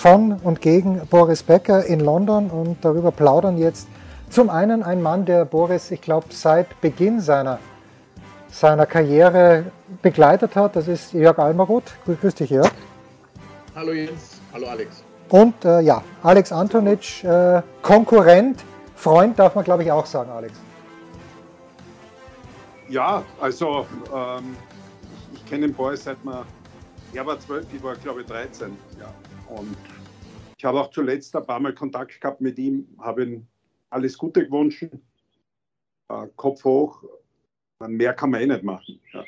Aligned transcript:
von 0.00 0.40
und 0.42 0.62
gegen 0.62 1.06
Boris 1.10 1.42
Becker 1.42 1.84
in 1.84 2.00
London 2.00 2.48
und 2.48 2.82
darüber 2.82 3.10
plaudern 3.10 3.58
jetzt 3.58 3.86
zum 4.30 4.48
einen 4.48 4.82
ein 4.82 5.02
Mann, 5.02 5.26
der 5.26 5.44
Boris, 5.44 5.90
ich 5.90 6.00
glaube, 6.00 6.28
seit 6.30 6.80
Beginn 6.80 7.20
seiner, 7.20 7.58
seiner 8.50 8.86
Karriere 8.86 9.66
begleitet 10.00 10.56
hat. 10.56 10.74
Das 10.74 10.88
ist 10.88 11.12
Jörg 11.12 11.38
Almaroth. 11.38 11.92
Grüß 12.06 12.34
dich, 12.34 12.48
Jörg. 12.48 12.70
Hallo 13.74 13.92
Jens, 13.92 14.40
hallo 14.54 14.68
Alex. 14.68 15.04
Und 15.28 15.64
äh, 15.66 15.80
ja, 15.80 16.02
Alex 16.22 16.50
Antonic, 16.50 17.22
äh, 17.22 17.60
Konkurrent, 17.82 18.64
Freund 18.96 19.38
darf 19.38 19.54
man, 19.54 19.64
glaube 19.64 19.82
ich, 19.82 19.92
auch 19.92 20.06
sagen, 20.06 20.30
Alex. 20.30 20.54
Ja, 22.88 23.22
also 23.38 23.86
ähm, 24.16 24.56
ich, 25.34 25.40
ich 25.40 25.46
kenne 25.46 25.66
den 25.66 25.74
Boris 25.74 26.04
seit 26.04 26.24
man, 26.24 26.44
er 27.12 27.26
war 27.26 27.38
zwölf, 27.38 27.66
ich 27.70 27.82
war 27.82 27.96
glaube 27.96 28.22
ich 28.22 28.26
13. 28.28 28.74
Ja. 28.98 29.06
Und 29.50 29.76
ich 30.56 30.64
habe 30.64 30.80
auch 30.80 30.90
zuletzt 30.90 31.34
ein 31.36 31.44
paar 31.44 31.60
Mal 31.60 31.74
Kontakt 31.74 32.20
gehabt 32.20 32.40
mit 32.40 32.58
ihm, 32.58 32.86
habe 32.98 33.24
ihm 33.24 33.46
alles 33.90 34.16
Gute 34.16 34.46
gewünscht, 34.46 34.84
äh, 36.08 36.26
Kopf 36.36 36.64
hoch, 36.64 37.02
mehr 37.86 38.14
kann 38.14 38.30
man 38.30 38.42
eh 38.42 38.46
nicht 38.46 38.62
machen. 38.62 39.00
Ja. 39.12 39.24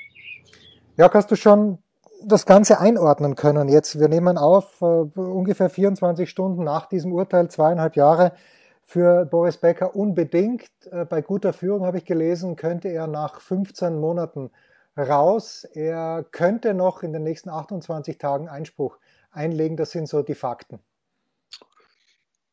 Ja, 0.97 1.13
hast 1.13 1.31
du 1.31 1.37
schon 1.37 1.79
das 2.23 2.47
Ganze 2.47 2.79
einordnen 2.79 3.35
können 3.35 3.69
jetzt? 3.69 3.99
Wir 3.99 4.09
nehmen 4.09 4.37
auf, 4.37 4.81
äh, 4.83 4.85
ungefähr 4.85 5.71
24 5.71 6.29
Stunden 6.29 6.65
nach 6.65 6.87
diesem 6.87 7.13
Urteil, 7.13 7.49
zweieinhalb 7.49 7.97
Jahre 7.97 8.33
für 8.85 9.25
Boris 9.25 9.57
Becker 9.57 9.97
unbedingt. 9.97 10.71
Äh, 10.91 11.07
bei 11.07 11.23
guter 11.23 11.53
Führung 11.53 11.87
habe 11.87 11.99
ich 11.99 12.05
gelesen, 12.05 12.57
könnte 12.57 12.89
er 12.89 13.07
nach 13.07 13.41
15 13.41 13.99
Monaten 13.99 14.51
raus. 14.97 15.65
Er 15.73 16.27
könnte 16.31 16.75
noch 16.75 17.03
in 17.03 17.13
den 17.13 17.23
nächsten 17.23 17.49
28 17.49 18.19
Tagen 18.19 18.49
Einspruch 18.49 18.99
einlegen. 19.31 19.77
Das 19.77 19.91
sind 19.91 20.09
so 20.09 20.23
die 20.23 20.35
Fakten. 20.35 20.79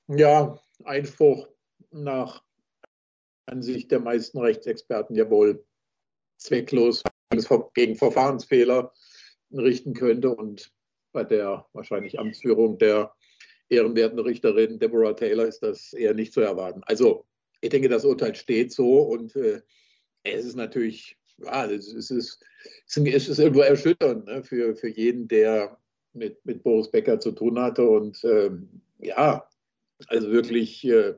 Ja, 0.08 0.60
Einspruch 0.86 1.48
nach 1.92 2.44
Ansicht 3.46 3.92
der 3.92 4.00
meisten 4.00 4.40
Rechtsexperten 4.40 5.16
ja 5.16 5.30
wohl 5.30 5.66
zwecklos 6.38 7.04
gegen 7.74 7.96
Verfahrensfehler 7.96 8.92
richten 9.52 9.94
könnte 9.94 10.36
und 10.36 10.72
bei 11.12 11.24
der 11.24 11.66
wahrscheinlich 11.74 12.20
Amtsführung 12.20 12.78
der 12.78 13.14
ehrenwerten 13.70 14.20
Richterin 14.20 14.80
Deborah 14.80 15.14
Taylor 15.14 15.46
ist 15.46 15.62
das 15.62 15.94
eher 15.94 16.14
nicht 16.14 16.34
zu 16.34 16.42
erwarten. 16.42 16.82
Also 16.86 17.26
ich 17.62 17.70
denke, 17.70 17.90
das 17.90 18.06
Urteil 18.06 18.36
steht 18.36 18.72
so 18.72 19.02
und 19.02 19.36
äh, 19.36 19.62
es 20.24 20.46
ist 20.46 20.56
natürlich, 20.56 21.19
ja, 21.44 21.66
es 21.66 21.94
ist, 21.94 22.12
es 22.12 23.28
ist, 23.28 23.40
irgendwo 23.40 23.62
erschütternd 23.62 24.26
ne, 24.26 24.44
für, 24.44 24.76
für 24.76 24.90
jeden, 24.90 25.28
der 25.28 25.78
mit, 26.14 26.44
mit 26.46 26.64
Boris 26.64 26.90
Becker 26.92 27.20
zu 27.20 27.32
tun 27.32 27.60
hatte. 27.60 27.88
Und 27.88 28.24
ähm, 28.24 28.82
ja, 29.00 29.48
also 30.08 30.32
wirklich 30.32 30.86
äh, 30.86 31.16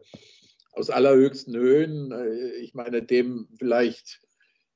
aus 0.73 0.89
allerhöchsten 0.89 1.55
Höhen, 1.55 2.11
äh, 2.11 2.51
ich 2.55 2.73
meine, 2.73 3.01
dem 3.01 3.47
vielleicht 3.57 4.21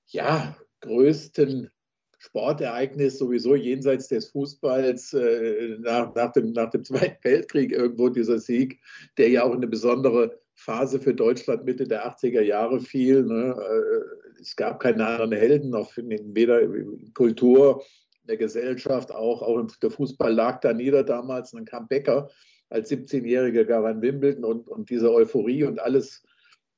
ja 0.08 0.58
größten 0.82 1.72
Sportereignis 2.18 3.20
sowieso 3.20 3.56
jenseits 3.56 4.08
des 4.08 4.30
Fußballs 4.30 5.14
äh, 5.14 5.78
nach, 5.80 6.14
nach, 6.16 6.32
dem, 6.32 6.54
nach 6.54 6.70
dem 6.72 6.84
Zweiten 6.84 7.24
Weltkrieg 7.24 7.72
irgendwo 7.72 8.10
dieser 8.10 8.40
Sieg, 8.40 8.80
der 9.18 9.30
ja 9.30 9.44
auch 9.44 9.52
in 9.52 9.58
eine 9.58 9.68
besondere 9.68 10.40
Phase 10.56 11.00
für 11.00 11.14
Deutschland 11.14 11.66
Mitte 11.66 11.88
der 11.88 12.08
80er 12.08 12.42
Jahre 12.42 12.80
fiel. 12.80 13.24
Ne? 13.24 13.56
Äh, 13.58 14.42
es 14.42 14.56
gab 14.56 14.80
keine 14.80 15.06
anderen 15.06 15.34
Helden, 15.34 15.70
noch 15.70 15.96
in, 15.98 16.36
weder 16.36 16.62
in 16.62 17.14
Kultur, 17.14 17.84
in 18.22 18.28
der 18.28 18.38
Gesellschaft, 18.38 19.12
auch, 19.12 19.42
auch 19.42 19.68
der 19.82 19.92
Fußball 19.92 20.34
lag 20.34 20.62
da 20.62 20.74
nieder 20.74 21.04
damals. 21.04 21.54
Und 21.54 21.60
dann 21.60 21.66
kam 21.66 21.88
Becker 21.88 22.30
als 22.70 22.90
17-Jähriger 22.90 23.66
gar 23.66 23.86
an 23.86 24.02
Wimbledon 24.02 24.44
und, 24.44 24.68
und 24.68 24.90
diese 24.90 25.12
Euphorie 25.12 25.66
und 25.66 25.80
alles, 25.80 26.24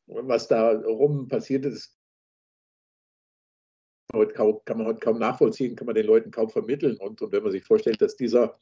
was 0.08 0.48
da 0.48 0.72
rum 0.72 1.28
passiert 1.28 1.66
ist, 1.66 1.98
heute 4.14 4.34
kaum, 4.34 4.60
kann 4.66 4.78
man 4.78 4.88
heute 4.88 5.00
kaum 5.00 5.20
nachvollziehen, 5.20 5.76
kann 5.76 5.86
man 5.86 5.96
den 5.96 6.06
Leuten 6.06 6.32
kaum 6.32 6.50
vermitteln. 6.50 6.98
Und, 6.98 7.22
und 7.22 7.32
wenn 7.32 7.44
man 7.44 7.52
sich 7.52 7.64
vorstellt, 7.64 8.02
dass 8.02 8.16
dieser, 8.16 8.58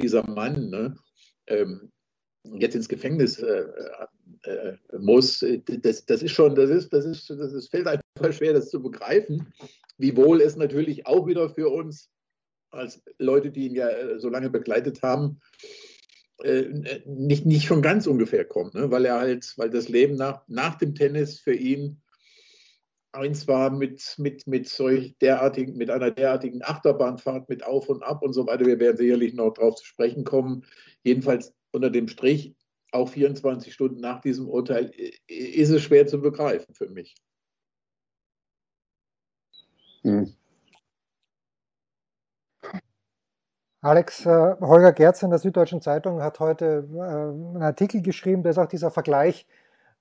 dieser 0.00 0.28
Mann 0.28 0.70
ne, 0.70 0.96
ähm, 1.46 1.90
jetzt 2.44 2.74
ins 2.74 2.88
Gefängnis 2.88 3.38
äh, 3.38 3.66
äh, 4.42 4.72
muss, 4.98 5.44
das, 5.66 6.06
das 6.06 6.22
ist 6.22 6.32
schon, 6.32 6.54
das 6.54 6.70
ist, 6.70 6.92
das 6.92 7.04
ist, 7.04 7.28
das 7.30 7.52
ist, 7.52 7.68
fällt 7.68 7.86
einfach 7.86 8.32
schwer, 8.32 8.52
das 8.52 8.70
zu 8.70 8.82
begreifen. 8.82 9.52
Wiewohl 9.98 10.40
es 10.40 10.56
natürlich 10.56 11.06
auch 11.06 11.26
wieder 11.26 11.50
für 11.50 11.68
uns 11.68 12.10
als 12.70 13.02
Leute, 13.18 13.50
die 13.50 13.66
ihn 13.66 13.74
ja 13.74 13.88
äh, 13.88 14.18
so 14.18 14.28
lange 14.28 14.50
begleitet 14.50 15.02
haben, 15.02 15.40
äh, 16.42 17.00
nicht, 17.04 17.44
nicht 17.44 17.68
von 17.68 17.82
ganz 17.82 18.06
ungefähr 18.06 18.44
kommt, 18.44 18.74
ne? 18.74 18.90
weil 18.90 19.04
er 19.04 19.18
halt, 19.18 19.52
weil 19.56 19.70
das 19.70 19.88
Leben 19.88 20.14
nach, 20.14 20.42
nach 20.48 20.76
dem 20.76 20.94
Tennis 20.94 21.38
für 21.38 21.54
ihn 21.54 22.00
eins 23.12 23.48
war 23.48 23.70
mit, 23.70 24.14
mit, 24.18 24.46
mit 24.46 24.68
solch 24.68 25.16
derartigen, 25.18 25.76
mit 25.76 25.90
einer 25.90 26.10
derartigen 26.10 26.62
Achterbahnfahrt 26.62 27.48
mit 27.48 27.64
Auf 27.64 27.88
und 27.88 28.02
Ab 28.02 28.22
und 28.22 28.32
so 28.32 28.46
weiter. 28.46 28.64
Wir 28.66 28.78
werden 28.78 28.96
sicherlich 28.96 29.34
noch 29.34 29.52
darauf 29.52 29.76
zu 29.76 29.84
sprechen 29.84 30.24
kommen. 30.24 30.64
Jedenfalls 31.02 31.52
unter 31.72 31.90
dem 31.90 32.08
Strich, 32.08 32.54
auch 32.92 33.08
24 33.08 33.72
Stunden 33.72 34.00
nach 34.00 34.20
diesem 34.20 34.48
Urteil, 34.48 34.92
ist 35.26 35.70
es 35.70 35.82
schwer 35.82 36.06
zu 36.06 36.20
begreifen 36.20 36.74
für 36.74 36.88
mich. 36.88 37.14
Hm. 40.02 40.34
Alex, 43.82 44.26
äh, 44.26 44.56
Holger 44.60 44.92
Gerz 44.92 45.22
in 45.22 45.30
der 45.30 45.38
Süddeutschen 45.38 45.80
Zeitung 45.80 46.22
hat 46.22 46.38
heute 46.38 46.86
äh, 46.92 47.00
einen 47.00 47.62
Artikel 47.62 48.02
geschrieben, 48.02 48.42
da 48.42 48.50
ist 48.50 48.58
auch 48.58 48.66
dieser 48.66 48.90
Vergleich 48.90 49.46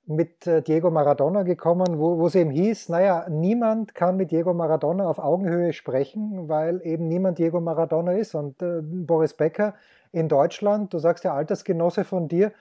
mit 0.05 0.47
äh, 0.47 0.61
Diego 0.61 0.89
Maradona 0.91 1.43
gekommen, 1.43 1.99
wo, 1.99 2.17
wo 2.17 2.27
es 2.27 2.35
eben 2.35 2.49
hieß, 2.49 2.89
naja, 2.89 3.27
niemand 3.29 3.95
kann 3.95 4.17
mit 4.17 4.31
Diego 4.31 4.53
Maradona 4.53 5.07
auf 5.07 5.19
Augenhöhe 5.19 5.71
sprechen, 5.71 6.49
weil 6.49 6.81
eben 6.83 7.07
niemand 7.07 7.37
Diego 7.37 7.61
Maradona 7.61 8.13
ist. 8.13 8.35
Und 8.35 8.61
äh, 8.61 8.81
Boris 8.81 9.35
Becker 9.35 9.75
in 10.11 10.27
Deutschland, 10.27 10.93
du 10.93 10.99
sagst 10.99 11.23
der 11.23 11.33
Altersgenosse 11.33 12.03
von 12.03 12.27
dir, 12.27 12.51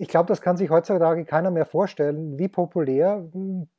ich 0.00 0.08
glaube, 0.08 0.28
das 0.28 0.40
kann 0.40 0.56
sich 0.56 0.70
heutzutage 0.70 1.24
keiner 1.24 1.50
mehr 1.50 1.66
vorstellen, 1.66 2.38
wie 2.38 2.48
populär 2.48 3.28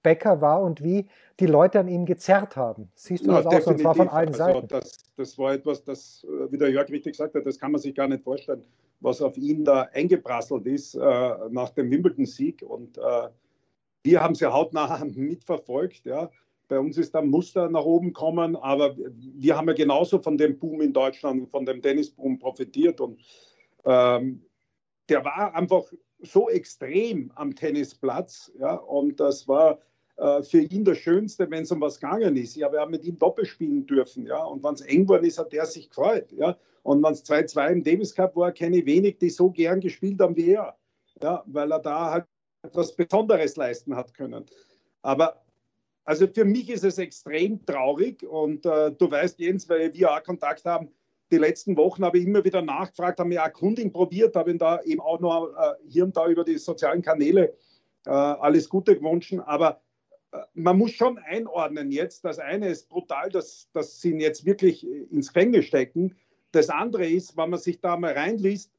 Becker 0.04 0.42
war 0.42 0.62
und 0.62 0.84
wie 0.84 1.08
die 1.40 1.48
Leute 1.48 1.80
an 1.80 1.88
ihm 1.88 2.06
gezerrt 2.06 2.56
haben. 2.56 2.92
Siehst 2.96 3.26
du 3.26 3.32
ja, 3.32 3.42
das 3.42 3.46
auch 3.48 3.62
so? 3.62 3.70
Und 3.72 3.80
zwar 3.80 3.96
von 3.96 4.08
allen 4.08 4.30
also 4.30 4.38
Seiten. 4.38 4.68
Das, 4.68 4.98
das 5.18 5.38
war 5.38 5.54
etwas, 5.54 5.84
das, 5.84 6.26
äh, 6.26 6.52
wie 6.52 6.58
der 6.58 6.70
Jörg 6.70 6.90
richtig 6.90 7.14
gesagt 7.14 7.36
hat, 7.36 7.46
das 7.46 7.60
kann 7.60 7.72
man 7.72 7.82
sich 7.82 7.96
gar 7.96 8.08
nicht 8.08 8.24
vorstellen 8.24 8.64
was 9.02 9.22
auf 9.22 9.38
ihn 9.38 9.66
da 9.66 9.90
eingeprasselt 9.94 10.66
ist 10.68 10.96
äh, 10.96 11.36
nach 11.50 11.72
dem 11.72 11.92
Wimbledon-Sieg. 11.92 12.62
Und 12.62 12.98
äh, 12.98 13.30
wir 14.04 14.22
haben 14.22 14.34
es 14.34 14.40
ja 14.40 14.54
hautnah 14.54 15.04
mitverfolgt. 15.16 16.06
Ja. 16.06 16.30
Bei 16.68 16.80
uns 16.80 16.98
ist 16.98 17.14
da 17.14 17.22
Muster 17.22 17.70
nach 17.70 17.84
oben 17.84 18.14
kommen, 18.14 18.56
aber 18.56 18.96
wir 18.96 19.58
haben 19.58 19.68
ja 19.68 19.74
genauso 19.74 20.20
von 20.20 20.38
dem 20.38 20.58
Boom 20.58 20.82
in 20.82 20.94
Deutschland, 20.94 21.50
von 21.50 21.66
dem 21.66 21.82
Tennisboom 21.82 22.40
profitiert. 22.40 23.02
Und 23.02 23.20
ähm, 23.84 24.46
der 25.10 25.26
war 25.26 25.54
einfach 25.54 25.84
so 26.22 26.50
extrem 26.50 27.32
am 27.36 27.56
Tennisplatz. 27.56 28.52
Ja, 28.60 28.76
und 28.76 29.20
das 29.20 29.48
war 29.48 29.80
äh, 30.18 30.42
für 30.44 30.62
ihn 30.62 30.86
das 30.86 30.98
Schönste, 30.98 31.50
wenn 31.50 31.64
es 31.64 31.72
um 31.72 31.82
was 31.82 32.00
gegangen 32.00 32.36
ist. 32.38 32.56
Ja, 32.56 32.72
wir 32.72 32.80
haben 32.80 32.92
mit 32.92 33.06
ihm 33.06 33.18
Doppel 33.18 33.46
spielen 33.46 33.86
dürfen. 33.86 34.26
Ja, 34.26 34.44
und 34.44 34.64
wenn 34.64 34.74
es 34.74 34.82
eng 34.82 35.04
geworden 35.04 35.26
ist, 35.26 35.38
hat 35.40 35.54
er 35.54 35.66
sich 35.66 35.90
gefreut. 35.90 36.32
Ja, 36.32 36.58
und 36.84 37.04
wenn 37.04 37.14
es 37.14 37.26
2-2 37.26 37.72
im 37.72 37.84
Davis 37.84 38.16
Cup 38.16 38.36
war, 38.36 38.52
kenne 38.52 38.78
ich 38.78 38.86
wenig, 38.86 39.18
die 39.20 39.30
so 39.30 39.50
gern 39.52 39.80
gespielt 39.80 40.20
haben 40.20 40.36
wie 40.36 40.52
er. 40.52 40.78
Ja, 41.22 41.44
weil 41.48 41.72
er 41.72 41.80
da 41.80 42.12
halt 42.12 42.26
etwas 42.64 42.96
Besonderes 42.96 43.56
leisten 43.56 43.96
hat 43.96 44.14
können. 44.14 44.46
Aber 45.02 45.42
Also 46.04 46.28
für 46.28 46.46
mich 46.46 46.70
ist 46.70 46.84
es 46.84 46.98
extrem 46.98 47.64
traurig 47.66 48.24
und 48.24 48.66
äh, 48.66 48.92
du 48.92 49.10
weißt, 49.10 49.40
Jens, 49.40 49.70
weil 49.70 49.94
wir 49.94 50.12
auch 50.12 50.24
Kontakt 50.24 50.66
haben, 50.66 50.90
die 51.32 51.38
letzten 51.38 51.78
Wochen 51.78 52.04
habe 52.04 52.18
ich 52.18 52.26
immer 52.26 52.44
wieder 52.44 52.62
nachgefragt, 52.62 53.20
habe 53.20 53.30
mir 53.30 53.44
auch 53.44 53.54
Kunding 53.54 53.92
probiert, 53.92 54.36
habe 54.36 54.52
ihn 54.52 54.58
da 54.58 54.82
eben 54.82 55.02
auch 55.02 55.20
noch 55.20 55.48
äh, 55.48 55.74
hier 55.88 56.04
und 56.04 56.16
da 56.16 56.28
über 56.28 56.44
die 56.44 56.58
sozialen 56.58 57.02
Kanäle 57.02 57.54
äh, 58.06 58.10
alles 58.10 58.70
Gute 58.70 58.98
gewünscht. 58.98 59.34
Aber 59.46 59.82
äh, 60.32 60.40
man 60.54 60.78
muss 60.78 60.92
schon 60.92 61.18
einordnen 61.18 61.92
jetzt. 61.92 62.26
Das 62.26 62.40
eine 62.40 62.68
ist 62.68 62.90
brutal, 62.90 63.30
dass, 63.30 63.70
dass 63.74 64.02
sie 64.02 64.12
ihn 64.12 64.20
jetzt 64.20 64.46
wirklich 64.46 64.86
ins 64.86 65.30
Gefängnis 65.34 65.66
stecken. 65.66 66.18
Das 66.52 66.70
andere 66.70 67.08
ist, 67.08 67.38
wenn 67.38 67.50
man 67.50 67.60
sich 67.60 67.80
da 67.80 67.96
mal 67.96 68.14
reinliest, 68.14 68.72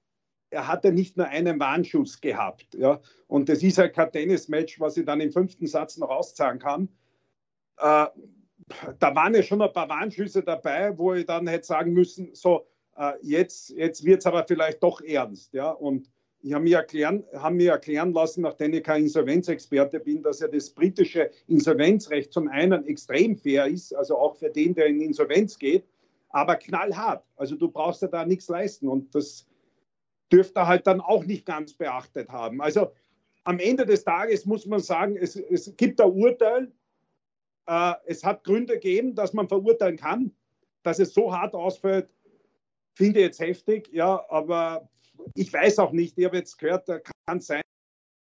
er 0.51 0.69
hatte 0.69 0.93
nicht 0.93 1.17
nur 1.17 1.27
einen 1.29 1.59
Warnschuss 1.59 2.21
gehabt. 2.21 2.75
Ja? 2.75 3.01
Und 3.27 3.49
das 3.49 3.63
ist 3.63 3.79
halt 3.79 3.95
kein 3.95 4.13
Tennismatch, 4.13 4.79
was 4.79 4.99
ich 4.99 5.07
dann 5.07 5.21
im 5.21 5.33
fünften 5.33 5.67
Satz 5.67 5.97
noch 5.97 6.11
auszahlen 6.11 6.59
kann. 6.59 6.91
Da 8.99 9.15
waren 9.15 9.35
ja 9.35 9.43
schon 9.43 9.63
ein 9.63 9.73
paar 9.73 9.89
Warnschüsse 9.89 10.43
dabei, 10.43 10.97
wo 10.97 11.15
ich 11.15 11.27
dann 11.27 11.47
hätte 11.47 11.67
sagen 11.67 11.93
müssen, 11.93 12.31
so, 12.35 12.67
äh, 12.97 13.13
jetzt, 13.23 13.71
jetzt 13.71 14.05
wird 14.05 14.21
es 14.21 14.27
aber 14.27 14.45
vielleicht 14.47 14.83
doch 14.83 15.01
ernst. 15.01 15.53
Ja? 15.53 15.71
Und 15.71 16.09
ich 16.43 16.53
habe 16.53 16.65
mir, 16.65 16.79
erklären, 16.79 17.25
hab 17.35 17.59
erklären 17.61 18.13
lassen, 18.13 18.43
nachdem 18.43 18.73
ich 18.73 18.83
kein 18.83 19.03
Insolvenzexperte 19.03 20.01
bin, 20.01 20.23
dass 20.23 20.41
ja 20.41 20.49
das 20.49 20.71
britische 20.71 21.31
Insolvenzrecht 21.47 22.33
zum 22.33 22.49
einen 22.49 22.85
extrem 22.87 23.37
fair 23.37 23.67
ist, 23.67 23.95
also 23.95 24.19
auch 24.19 24.37
für 24.37 24.51
den, 24.51 24.75
der 24.75 24.87
in 24.87 25.01
Insolvenz 25.01 25.59
geht, 25.59 25.85
aber 26.31 26.57
knallhart. 26.57 27.25
Also 27.37 27.57
du 27.57 27.71
brauchst 27.71 28.03
ja 28.03 28.09
da 28.09 28.27
nichts 28.27 28.49
leisten 28.49 28.89
und 28.89 29.15
das 29.15 29.47
dürfte 30.33 30.61
er 30.61 30.67
halt 30.67 30.87
dann 30.87 31.01
auch 31.01 31.25
nicht 31.25 31.47
ganz 31.47 31.75
beachtet 31.75 32.29
haben. 32.31 32.61
Also 32.61 32.91
am 33.45 33.59
Ende 33.59 33.87
des 33.87 34.05
Tages 34.05 34.47
muss 34.47 34.67
man 34.67 34.81
sagen, 34.81 35.17
es, 35.17 35.37
es 35.37 35.77
gibt 35.77 36.01
ein 36.01 36.11
Urteil, 36.11 36.73
äh, 37.67 37.95
es 38.07 38.25
hat 38.25 38.45
Gründe 38.45 38.75
gegeben, 38.75 39.15
dass 39.15 39.33
man 39.33 39.49
verurteilen 39.49 39.97
kann. 39.97 40.33
Dass 40.83 40.99
es 40.99 41.15
so 41.15 41.33
hart 41.33 41.55
ausfällt, 41.55 42.09
finde 42.95 43.21
ich 43.21 43.27
jetzt 43.27 43.41
heftig, 43.41 43.89
ja, 43.93 44.25
aber 44.29 44.89
ich 45.35 45.53
weiß 45.53 45.79
auch 45.79 45.93
nicht, 45.93 46.19
ich 46.19 46.25
habe 46.25 46.39
jetzt 46.39 46.59
gehört, 46.59 46.89
da 46.89 46.99
kann 47.27 47.41
sein, 47.41 47.63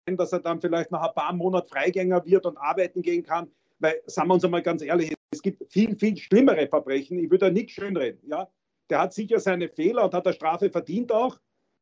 dass 0.06 0.32
er 0.32 0.40
dann 0.40 0.60
vielleicht 0.60 0.90
nach 0.90 1.08
ein 1.08 1.14
paar 1.14 1.32
Monaten 1.32 1.68
Freigänger 1.68 2.24
wird 2.26 2.44
und 2.46 2.56
arbeiten 2.58 3.02
gehen 3.02 3.22
kann, 3.22 3.50
weil, 3.78 4.02
sagen 4.06 4.28
wir 4.28 4.34
uns 4.34 4.44
einmal 4.44 4.62
ganz 4.62 4.82
ehrlich, 4.82 5.14
es 5.30 5.42
gibt 5.42 5.72
viel, 5.72 5.96
viel 5.96 6.16
schlimmere 6.16 6.68
Verbrechen, 6.68 7.18
ich 7.18 7.30
würde 7.30 7.46
da 7.46 7.50
nicht 7.50 7.70
schönreden, 7.70 8.28
ja. 8.28 8.48
Der 8.90 9.00
hat 9.00 9.14
sicher 9.14 9.40
seine 9.40 9.68
Fehler 9.68 10.04
und 10.04 10.12
hat 10.12 10.26
eine 10.26 10.34
Strafe 10.34 10.68
verdient 10.68 11.10
auch, 11.12 11.40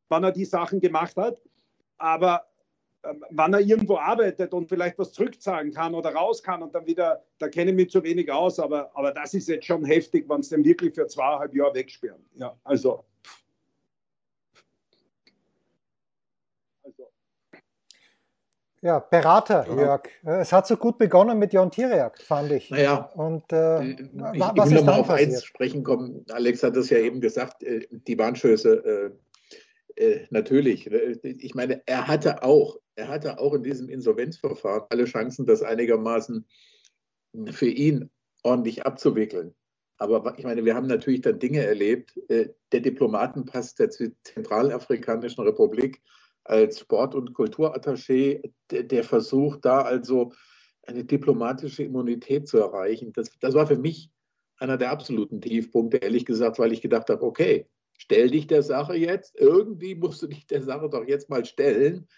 wann 0.09 0.23
er 0.23 0.33
die 0.33 0.45
Sachen 0.45 0.81
gemacht 0.81 1.17
hat, 1.17 1.41
aber 1.99 2.50
wann 3.31 3.55
er 3.55 3.61
irgendwo 3.61 3.97
arbeitet 3.97 4.53
und 4.53 4.69
vielleicht 4.69 4.99
was 4.99 5.13
zurückzahlen 5.13 5.73
kann 5.73 5.95
oder 5.95 6.15
raus 6.15 6.43
kann 6.43 6.63
und 6.63 6.75
dann 6.75 6.87
wieder, 6.87 7.25
da 7.39 7.49
kenne 7.49 7.71
ich 7.71 7.77
mich 7.77 7.91
zu 7.91 8.03
wenig 8.03 8.31
aus, 8.31 8.59
aber, 8.59 8.91
aber 8.95 9.13
das 9.13 9.35
ist 9.35 9.49
jetzt 9.49 9.67
schon 9.67 9.85
heftig, 9.85 10.29
wenn 10.29 10.41
es 10.41 10.51
den 10.51 10.65
wirklich 10.65 10.95
für 10.95 11.07
zweieinhalb 11.07 11.55
Jahre 11.55 11.75
wegsperren. 11.75 12.23
Ja, 12.35 12.57
also. 12.65 13.05
also. 16.83 17.09
Ja, 18.83 18.99
Berater, 18.99 19.67
ja. 19.69 19.75
Jörg. 19.75 20.03
Es 20.23 20.53
hat 20.53 20.67
so 20.67 20.77
gut 20.77 20.99
begonnen 20.99 21.39
mit 21.39 21.55
Jon 21.55 21.71
Tiriak, 21.71 22.21
fand 22.21 22.53
ich. 22.53 22.71
Naja, 22.71 23.11
und, 23.15 23.51
äh, 23.53 23.93
ich, 23.93 23.99
was 24.13 24.69
ich 24.69 24.75
will 24.75 24.79
nochmal 24.81 25.01
auf 25.01 25.07
passiert? 25.09 25.31
eins 25.31 25.45
sprechen 25.45 25.85
kommen. 25.85 26.27
Alex 26.31 26.63
hat 26.63 26.77
das 26.77 26.91
ja 26.91 26.99
eben 26.99 27.21
gesagt, 27.21 27.63
äh, 27.63 27.87
die 27.91 28.19
Warnschöße, 28.19 28.85
äh, 28.85 29.11
äh, 30.01 30.27
natürlich. 30.31 30.91
Ich 31.23 31.55
meine, 31.55 31.83
er 31.87 32.09
hatte 32.09 32.43
auch 32.43 32.79
er 33.01 33.09
hatte 33.09 33.39
auch 33.39 33.55
in 33.55 33.63
diesem 33.63 33.89
Insolvenzverfahren 33.89 34.85
alle 34.91 35.07
Chancen, 35.07 35.47
das 35.47 35.63
einigermaßen 35.63 36.47
für 37.51 37.69
ihn 37.69 38.11
ordentlich 38.43 38.85
abzuwickeln. 38.85 39.55
Aber 39.97 40.35
ich 40.39 40.45
meine, 40.45 40.65
wir 40.65 40.75
haben 40.75 40.87
natürlich 40.87 41.23
dann 41.23 41.39
Dinge 41.39 41.65
erlebt. 41.65 42.17
Äh, 42.29 42.51
der 42.73 42.81
Diplomatenpass 42.81 43.75
der 43.75 43.91
Zentralafrikanischen 43.91 45.45
Republik 45.45 46.03
als 46.45 46.81
Sport- 46.81 47.15
und 47.15 47.35
Kulturattaché, 47.35 48.53
der 48.71 49.05
Versuch, 49.05 49.57
da 49.57 49.83
also 49.83 50.33
eine 50.83 51.05
diplomatische 51.05 51.83
Immunität 51.83 52.49
zu 52.49 52.59
erreichen, 52.59 53.13
das, 53.13 53.31
das 53.41 53.55
war 53.55 53.67
für 53.67 53.77
mich 53.77 54.11
einer 54.59 54.77
der 54.77 54.91
absoluten 54.91 55.41
Tiefpunkte, 55.41 55.99
ehrlich 55.99 56.25
gesagt, 56.25 56.59
weil 56.59 56.73
ich 56.73 56.81
gedacht 56.81 57.09
habe, 57.09 57.23
okay, 57.23 57.67
stell 57.99 58.31
dich 58.31 58.47
der 58.47 58.63
Sache 58.63 58.97
jetzt, 58.97 59.39
irgendwie 59.39 59.95
musst 59.95 60.23
du 60.23 60.27
dich 60.27 60.47
der 60.47 60.63
Sache 60.63 60.89
doch 60.91 61.07
jetzt 61.07 61.31
mal 61.31 61.45
stellen 61.45 62.09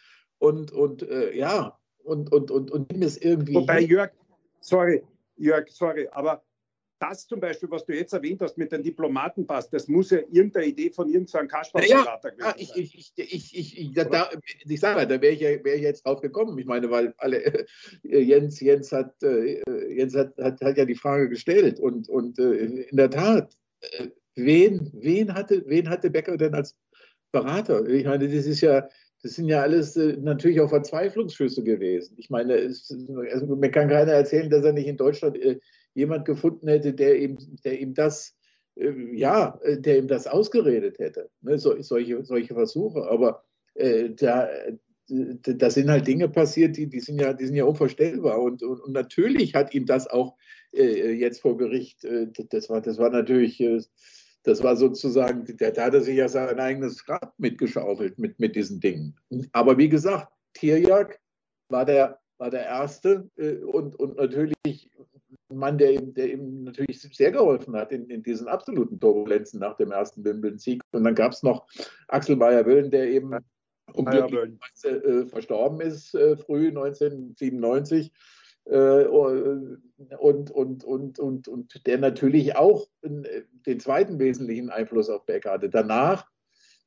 und, 0.42 0.72
und 0.72 1.08
äh, 1.08 1.36
ja, 1.36 1.78
und, 2.02 2.32
und, 2.32 2.50
und, 2.50 2.70
und 2.72 2.90
nimm 2.90 3.02
es 3.02 3.16
irgendwie. 3.16 3.54
Wobei, 3.54 3.80
Jörg, 3.80 4.10
sorry, 4.60 5.04
Jörg, 5.36 5.68
sorry, 5.70 6.08
aber 6.10 6.42
das 6.98 7.26
zum 7.26 7.38
Beispiel, 7.40 7.70
was 7.70 7.84
du 7.84 7.94
jetzt 7.94 8.12
erwähnt 8.12 8.40
hast 8.40 8.58
mit 8.58 8.72
dem 8.72 8.82
Diplomatenpass, 8.82 9.70
das 9.70 9.86
muss 9.86 10.10
ja 10.10 10.18
irgendeine 10.30 10.66
Idee 10.66 10.90
von 10.90 11.08
irgendeinem 11.08 11.48
Kasperberater 11.48 12.32
ja, 12.38 12.46
ja, 12.46 12.54
ich, 12.56 12.74
ich, 12.76 12.94
ich, 12.96 13.12
ich, 13.16 13.56
ich, 13.56 13.80
ich, 13.80 13.92
da, 13.94 14.30
ich 14.64 14.80
sage, 14.80 15.06
da 15.06 15.20
wäre 15.20 15.32
ich, 15.32 15.40
wär 15.40 15.74
ich 15.76 15.82
jetzt 15.82 16.06
drauf 16.06 16.20
gekommen. 16.20 16.58
Ich 16.58 16.66
meine, 16.66 16.90
weil 16.90 17.14
alle, 17.18 17.44
äh, 17.44 17.66
Jens, 18.02 18.60
Jens, 18.60 18.90
hat, 18.90 19.22
äh, 19.22 19.62
Jens 19.94 20.14
hat, 20.16 20.36
hat, 20.38 20.60
hat 20.60 20.76
ja 20.76 20.84
die 20.84 20.96
Frage 20.96 21.28
gestellt 21.28 21.78
und, 21.78 22.08
und 22.08 22.38
äh, 22.40 22.52
in 22.52 22.96
der 22.96 23.10
Tat, 23.10 23.56
äh, 23.80 24.08
wen, 24.34 24.90
wen, 24.92 25.34
hatte, 25.34 25.62
wen 25.66 25.88
hatte 25.88 26.10
Becker 26.10 26.36
denn 26.36 26.54
als 26.54 26.76
Berater? 27.32 27.88
Ich 27.88 28.04
meine, 28.04 28.28
das 28.28 28.46
ist 28.46 28.60
ja, 28.60 28.88
das 29.22 29.34
sind 29.34 29.46
ja 29.46 29.62
alles 29.62 29.96
äh, 29.96 30.16
natürlich 30.20 30.60
auch 30.60 30.68
Verzweiflungsschüsse 30.68 31.62
gewesen. 31.62 32.14
Ich 32.18 32.28
meine, 32.28 32.54
es, 32.54 32.90
also 33.30 33.56
mir 33.56 33.70
kann 33.70 33.88
keiner 33.88 34.12
erzählen, 34.12 34.50
dass 34.50 34.64
er 34.64 34.72
nicht 34.72 34.88
in 34.88 34.96
Deutschland 34.96 35.36
äh, 35.36 35.60
jemand 35.94 36.24
gefunden 36.24 36.68
hätte, 36.68 36.92
der 36.92 37.18
ihm, 37.20 37.38
der 37.64 37.80
ihm 37.80 37.94
das, 37.94 38.34
äh, 38.74 38.92
ja, 39.14 39.60
äh, 39.62 39.80
der 39.80 39.98
ihm 39.98 40.08
das 40.08 40.26
ausgeredet 40.26 40.98
hätte. 40.98 41.30
Ne, 41.40 41.56
so, 41.58 41.80
solche, 41.80 42.24
solche 42.24 42.54
Versuche. 42.54 43.08
Aber 43.08 43.44
äh, 43.74 44.10
da, 44.10 44.48
da 45.08 45.70
sind 45.70 45.88
halt 45.88 46.06
Dinge 46.06 46.28
passiert, 46.28 46.76
die, 46.76 46.88
die, 46.88 47.00
sind, 47.00 47.20
ja, 47.20 47.32
die 47.32 47.46
sind 47.46 47.54
ja 47.54 47.64
unvorstellbar. 47.64 48.40
Und, 48.40 48.64
und, 48.64 48.80
und 48.80 48.92
natürlich 48.92 49.54
hat 49.54 49.72
ihm 49.72 49.86
das 49.86 50.08
auch 50.08 50.36
äh, 50.72 51.12
jetzt 51.12 51.42
vor 51.42 51.56
Gericht, 51.56 52.04
das, 52.50 52.68
war, 52.68 52.80
das 52.80 52.98
war 52.98 53.10
natürlich 53.10 53.62
das 54.44 54.62
war 54.62 54.76
sozusagen, 54.76 55.44
da 55.56 55.66
hat 55.66 55.94
er 55.94 56.00
sich 56.00 56.16
ja 56.16 56.28
sein 56.28 56.58
eigenes 56.58 57.04
Grab 57.04 57.34
mitgeschaufelt 57.38 58.18
mit, 58.18 58.38
mit 58.40 58.56
diesen 58.56 58.80
Dingen. 58.80 59.16
Aber 59.52 59.78
wie 59.78 59.88
gesagt, 59.88 60.32
Tirjak 60.54 61.20
war 61.68 61.84
der, 61.84 62.18
war 62.38 62.50
der 62.50 62.66
Erste 62.66 63.30
äh, 63.36 63.56
und, 63.58 63.94
und 63.96 64.16
natürlich 64.16 64.90
ein 65.52 65.58
Mann, 65.58 65.78
der 65.78 65.92
ihm, 65.92 66.14
der 66.14 66.32
ihm 66.32 66.64
natürlich 66.64 67.00
sehr 67.00 67.30
geholfen 67.30 67.76
hat 67.76 67.92
in, 67.92 68.08
in 68.10 68.22
diesen 68.22 68.48
absoluten 68.48 68.98
Turbulenzen 68.98 69.60
nach 69.60 69.76
dem 69.76 69.92
ersten 69.92 70.24
Wimbledon-Sieg. 70.24 70.82
Und 70.92 71.04
dann 71.04 71.14
gab 71.14 71.32
es 71.32 71.42
noch 71.42 71.66
Axel 72.08 72.36
Meyer-Wöllen, 72.36 72.90
der 72.90 73.08
eben 73.08 73.36
unglücklicherweise 73.92 74.88
äh, 74.88 75.26
verstorben 75.26 75.80
ist, 75.80 76.14
äh, 76.14 76.36
früh 76.36 76.68
1997. 76.68 78.12
Äh, 78.64 79.06
und, 79.06 80.50
und, 80.50 80.84
und, 80.84 81.18
und, 81.18 81.48
und 81.48 81.86
der 81.86 81.98
natürlich 81.98 82.56
auch 82.56 82.86
den 83.02 83.80
zweiten 83.80 84.18
wesentlichen 84.18 84.70
Einfluss 84.70 85.08
auf 85.08 85.26
Beck 85.26 85.46
hatte. 85.46 85.68
Danach, 85.68 86.26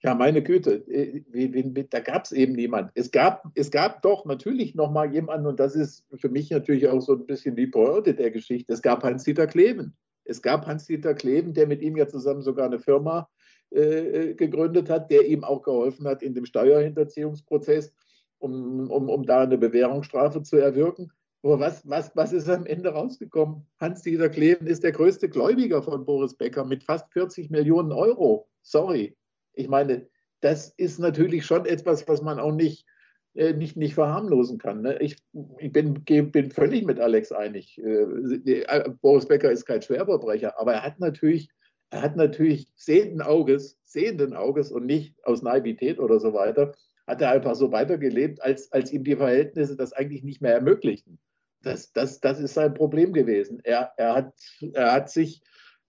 ja, 0.01 0.13
meine 0.13 0.41
Güte, 0.43 0.85
äh, 0.87 1.85
da 1.89 1.99
gab 1.99 2.25
es 2.25 2.31
eben 2.31 2.53
niemand. 2.53 2.91
Es 2.93 3.11
gab, 3.11 3.45
es 3.55 3.71
gab 3.71 4.01
doch 4.03 4.25
natürlich 4.25 4.75
noch 4.75 4.91
mal 4.91 5.11
jemanden, 5.11 5.47
und 5.47 5.59
das 5.59 5.75
ist 5.75 6.05
für 6.15 6.29
mich 6.29 6.49
natürlich 6.51 6.87
auch 6.87 7.01
so 7.01 7.13
ein 7.13 7.25
bisschen 7.25 7.55
die 7.55 7.67
Pointe 7.67 8.13
der 8.13 8.31
Geschichte. 8.31 8.71
Es 8.71 8.81
gab 8.81 9.03
Hans-Dieter 9.03 9.47
Kleven. 9.47 9.95
Es 10.23 10.41
gab 10.41 10.65
Hans-Dieter 10.65 11.13
Kleven, 11.13 11.53
der 11.53 11.67
mit 11.67 11.81
ihm 11.81 11.97
ja 11.97 12.07
zusammen 12.07 12.41
sogar 12.41 12.67
eine 12.67 12.79
Firma 12.79 13.29
äh, 13.71 14.33
gegründet 14.35 14.89
hat, 14.89 15.11
der 15.11 15.27
ihm 15.27 15.43
auch 15.43 15.61
geholfen 15.61 16.07
hat 16.07 16.23
in 16.23 16.33
dem 16.33 16.45
Steuerhinterziehungsprozess, 16.45 17.93
um, 18.37 18.89
um, 18.89 19.09
um 19.09 19.25
da 19.25 19.41
eine 19.41 19.57
Bewährungsstrafe 19.57 20.41
zu 20.43 20.57
erwirken. 20.57 21.11
Aber 21.45 21.59
was, 21.59 21.87
was, 21.87 22.11
was 22.15 22.33
ist 22.33 22.49
am 22.49 22.65
Ende 22.65 22.89
rausgekommen? 22.89 23.67
Hans-Dieter 23.79 24.29
Kleven 24.29 24.65
ist 24.65 24.83
der 24.83 24.93
größte 24.93 25.29
Gläubiger 25.29 25.83
von 25.83 26.03
Boris 26.03 26.33
Becker 26.33 26.65
mit 26.65 26.83
fast 26.83 27.13
40 27.13 27.51
Millionen 27.51 27.91
Euro. 27.91 28.49
Sorry. 28.63 29.15
Ich 29.53 29.67
meine, 29.67 30.07
das 30.41 30.69
ist 30.69 30.97
natürlich 30.97 31.45
schon 31.45 31.67
etwas, 31.67 32.07
was 32.07 32.23
man 32.23 32.39
auch 32.39 32.51
nicht, 32.51 32.87
äh, 33.35 33.53
nicht, 33.53 33.77
nicht 33.77 33.93
verharmlosen 33.93 34.57
kann. 34.57 34.81
Ne? 34.81 34.97
Ich, 35.01 35.17
ich 35.59 35.71
bin, 35.71 36.03
bin 36.03 36.49
völlig 36.49 36.83
mit 36.83 36.99
Alex 36.99 37.31
einig. 37.31 37.77
Äh, 37.77 38.61
äh, 38.63 38.89
Boris 38.99 39.27
Becker 39.27 39.51
ist 39.51 39.67
kein 39.67 39.83
Schwerverbrecher, 39.83 40.59
aber 40.59 40.73
er 40.73 40.81
hat 40.81 40.99
natürlich, 40.99 41.49
er 41.91 42.01
hat 42.01 42.15
natürlich 42.15 42.71
sehenden 42.75 43.21
Auges, 43.21 43.77
sehenden 43.83 44.33
Auges 44.33 44.71
und 44.71 44.87
nicht 44.87 45.13
aus 45.23 45.43
Naivität 45.43 45.99
oder 45.99 46.19
so 46.19 46.33
weiter, 46.33 46.73
hat 47.05 47.21
er 47.21 47.29
einfach 47.29 47.53
so 47.53 47.71
weitergelebt, 47.71 48.41
als, 48.41 48.71
als 48.71 48.91
ihm 48.91 49.03
die 49.03 49.15
Verhältnisse 49.15 49.75
das 49.75 49.93
eigentlich 49.93 50.23
nicht 50.23 50.41
mehr 50.41 50.55
ermöglichten. 50.55 51.19
Das, 51.65 51.91
das, 51.93 52.19
das 52.21 52.39
ist 52.39 52.53
sein 52.53 52.75
Problem 52.75 53.11
gewesen. 53.11 53.59
Er, 53.63 53.91
er, 53.97 54.13
hat, 54.13 54.33
er, 54.73 54.91
hat, 54.91 55.09
sich, 55.09 55.41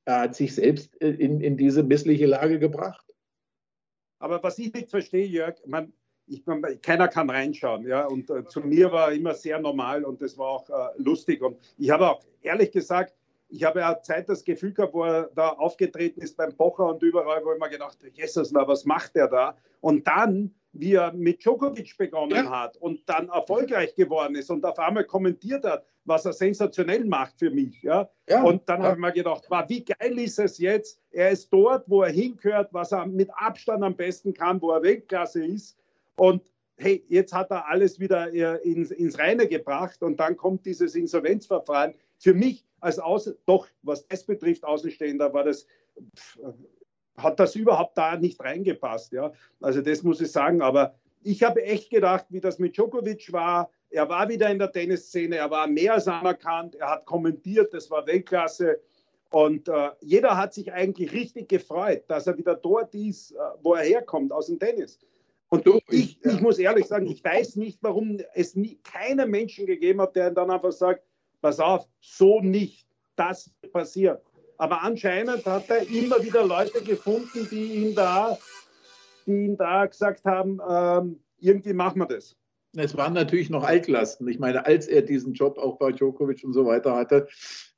er 0.06 0.20
hat 0.20 0.34
sich 0.34 0.54
selbst 0.54 0.96
in, 0.96 1.42
in 1.42 1.58
diese 1.58 1.82
missliche 1.82 2.24
Lage 2.24 2.58
gebracht. 2.58 3.04
Aber 4.18 4.42
was 4.42 4.58
ich 4.58 4.72
nicht 4.72 4.88
verstehe, 4.88 5.26
Jörg, 5.26 5.56
man, 5.66 5.92
ich, 6.26 6.42
keiner 6.80 7.08
kann 7.08 7.28
reinschauen. 7.28 7.86
Ja? 7.86 8.06
Und 8.06 8.30
äh, 8.30 8.46
zu 8.46 8.60
mir 8.60 8.90
war 8.90 9.12
immer 9.12 9.34
sehr 9.34 9.60
normal 9.60 10.04
und 10.04 10.22
das 10.22 10.38
war 10.38 10.48
auch 10.48 10.70
äh, 10.70 10.88
lustig. 10.96 11.42
Und 11.42 11.58
ich 11.76 11.90
habe 11.90 12.08
auch 12.08 12.24
ehrlich 12.40 12.72
gesagt, 12.72 13.14
ich 13.50 13.62
habe 13.62 13.80
ja 13.80 14.00
Zeit 14.00 14.30
das 14.30 14.44
Gefühl 14.44 14.72
gehabt, 14.72 14.94
wo 14.94 15.04
er 15.04 15.30
da 15.34 15.50
aufgetreten 15.50 16.22
ist 16.22 16.38
beim 16.38 16.56
Pocher 16.56 16.86
und 16.86 17.02
überall, 17.02 17.44
wo 17.44 17.52
ich 17.52 17.60
mir 17.60 17.68
gedacht 17.68 17.98
habe, 17.98 18.10
Jesus, 18.14 18.50
na, 18.50 18.66
was 18.66 18.86
macht 18.86 19.14
der 19.14 19.28
da? 19.28 19.58
Und 19.80 20.06
dann, 20.06 20.54
wie 20.80 20.94
er 20.94 21.12
mit 21.12 21.42
Djokovic 21.42 21.96
begonnen 21.96 22.44
ja. 22.44 22.50
hat 22.50 22.76
und 22.76 23.08
dann 23.08 23.28
erfolgreich 23.28 23.94
geworden 23.94 24.34
ist 24.34 24.50
und 24.50 24.64
auf 24.64 24.78
einmal 24.78 25.04
kommentiert 25.04 25.64
hat, 25.64 25.84
was 26.04 26.24
er 26.24 26.32
sensationell 26.32 27.04
macht 27.04 27.38
für 27.38 27.50
mich. 27.50 27.82
Ja? 27.82 28.08
ja 28.28 28.42
und 28.42 28.68
dann 28.68 28.80
ja. 28.80 28.88
habe 28.88 28.96
ich 28.96 29.00
mir 29.00 29.12
gedacht, 29.12 29.44
wow, 29.48 29.64
wie 29.68 29.84
geil 29.84 30.18
ist 30.18 30.38
es 30.38 30.58
jetzt? 30.58 31.00
Er 31.10 31.30
ist 31.30 31.52
dort, 31.52 31.88
wo 31.88 32.02
er 32.02 32.10
hingehört, 32.10 32.72
was 32.72 32.92
er 32.92 33.06
mit 33.06 33.30
Abstand 33.34 33.82
am 33.82 33.96
besten 33.96 34.32
kann, 34.32 34.60
wo 34.62 34.70
er 34.70 34.82
Weltklasse 34.82 35.44
ist. 35.44 35.76
Und 36.16 36.42
hey, 36.76 37.04
jetzt 37.08 37.32
hat 37.32 37.50
er 37.50 37.68
alles 37.68 37.98
wieder 37.98 38.32
äh, 38.32 38.58
ins, 38.62 38.90
ins 38.90 39.18
Reine 39.18 39.48
gebracht 39.48 40.02
und 40.02 40.18
dann 40.20 40.36
kommt 40.36 40.66
dieses 40.66 40.94
Insolvenzverfahren. 40.94 41.94
Für 42.18 42.34
mich 42.34 42.64
als 42.80 42.98
Außen, 42.98 43.36
doch, 43.46 43.66
was 43.82 44.06
das 44.06 44.24
betrifft, 44.24 44.64
Außenstehender, 44.64 45.32
war 45.32 45.44
das, 45.44 45.66
hat 47.16 47.40
das 47.40 47.56
überhaupt 47.56 47.96
da 47.96 48.16
nicht 48.16 48.40
reingepasst. 48.40 49.12
Ja? 49.12 49.32
Also 49.60 49.80
das 49.80 50.02
muss 50.02 50.20
ich 50.20 50.30
sagen. 50.30 50.62
Aber 50.62 50.94
ich 51.22 51.42
habe 51.42 51.62
echt 51.64 51.90
gedacht, 51.90 52.26
wie 52.30 52.40
das 52.40 52.58
mit 52.58 52.76
Djokovic 52.76 53.32
war. 53.32 53.70
Er 53.90 54.08
war 54.08 54.28
wieder 54.28 54.50
in 54.50 54.58
der 54.58 54.72
Tennisszene, 54.72 55.36
er 55.36 55.50
war 55.50 55.66
mehr 55.66 55.94
als 55.94 56.08
anerkannt, 56.08 56.74
er 56.74 56.90
hat 56.90 57.06
kommentiert, 57.06 57.72
das 57.72 57.90
war 57.90 58.06
Weltklasse. 58.06 58.80
Und 59.30 59.68
äh, 59.68 59.90
jeder 60.00 60.36
hat 60.36 60.54
sich 60.54 60.72
eigentlich 60.72 61.12
richtig 61.12 61.48
gefreut, 61.48 62.04
dass 62.08 62.26
er 62.26 62.36
wieder 62.36 62.54
dort 62.54 62.94
ist, 62.94 63.32
äh, 63.32 63.36
wo 63.62 63.74
er 63.74 63.84
herkommt, 63.84 64.32
aus 64.32 64.46
dem 64.46 64.58
Tennis. 64.58 64.98
Und 65.48 65.66
du, 65.66 65.78
ich, 65.88 66.24
ich 66.24 66.40
muss 66.40 66.58
ehrlich 66.58 66.86
sagen, 66.86 67.06
ich 67.06 67.22
weiß 67.22 67.56
nicht, 67.56 67.78
warum 67.82 68.18
es 68.34 68.56
nie, 68.56 68.78
keinen 68.82 69.30
Menschen 69.30 69.66
gegeben 69.66 70.00
hat, 70.00 70.16
der 70.16 70.30
dann 70.30 70.50
einfach 70.50 70.72
sagt, 70.72 71.02
pass 71.40 71.60
auf, 71.60 71.86
so 72.00 72.40
nicht, 72.40 72.88
das 73.14 73.50
passiert. 73.72 74.22
Aber 74.58 74.82
anscheinend 74.82 75.44
hat 75.44 75.68
er 75.68 75.88
immer 75.88 76.22
wieder 76.22 76.44
Leute 76.44 76.82
gefunden, 76.82 77.46
die 77.50 77.74
ihn 77.74 77.94
da, 77.94 78.38
die 79.26 79.46
ihn 79.46 79.56
da 79.56 79.86
gesagt 79.86 80.24
haben, 80.24 80.60
ähm, 80.68 81.20
irgendwie 81.38 81.74
machen 81.74 82.00
wir 82.00 82.06
das. 82.06 82.36
Es 82.78 82.96
waren 82.96 83.14
natürlich 83.14 83.48
noch 83.48 83.64
Altlasten. 83.64 84.28
Ich 84.28 84.38
meine, 84.38 84.66
als 84.66 84.86
er 84.86 85.00
diesen 85.02 85.32
Job 85.32 85.58
auch 85.58 85.78
bei 85.78 85.92
Djokovic 85.92 86.44
und 86.44 86.52
so 86.52 86.66
weiter 86.66 86.94
hatte, 86.94 87.26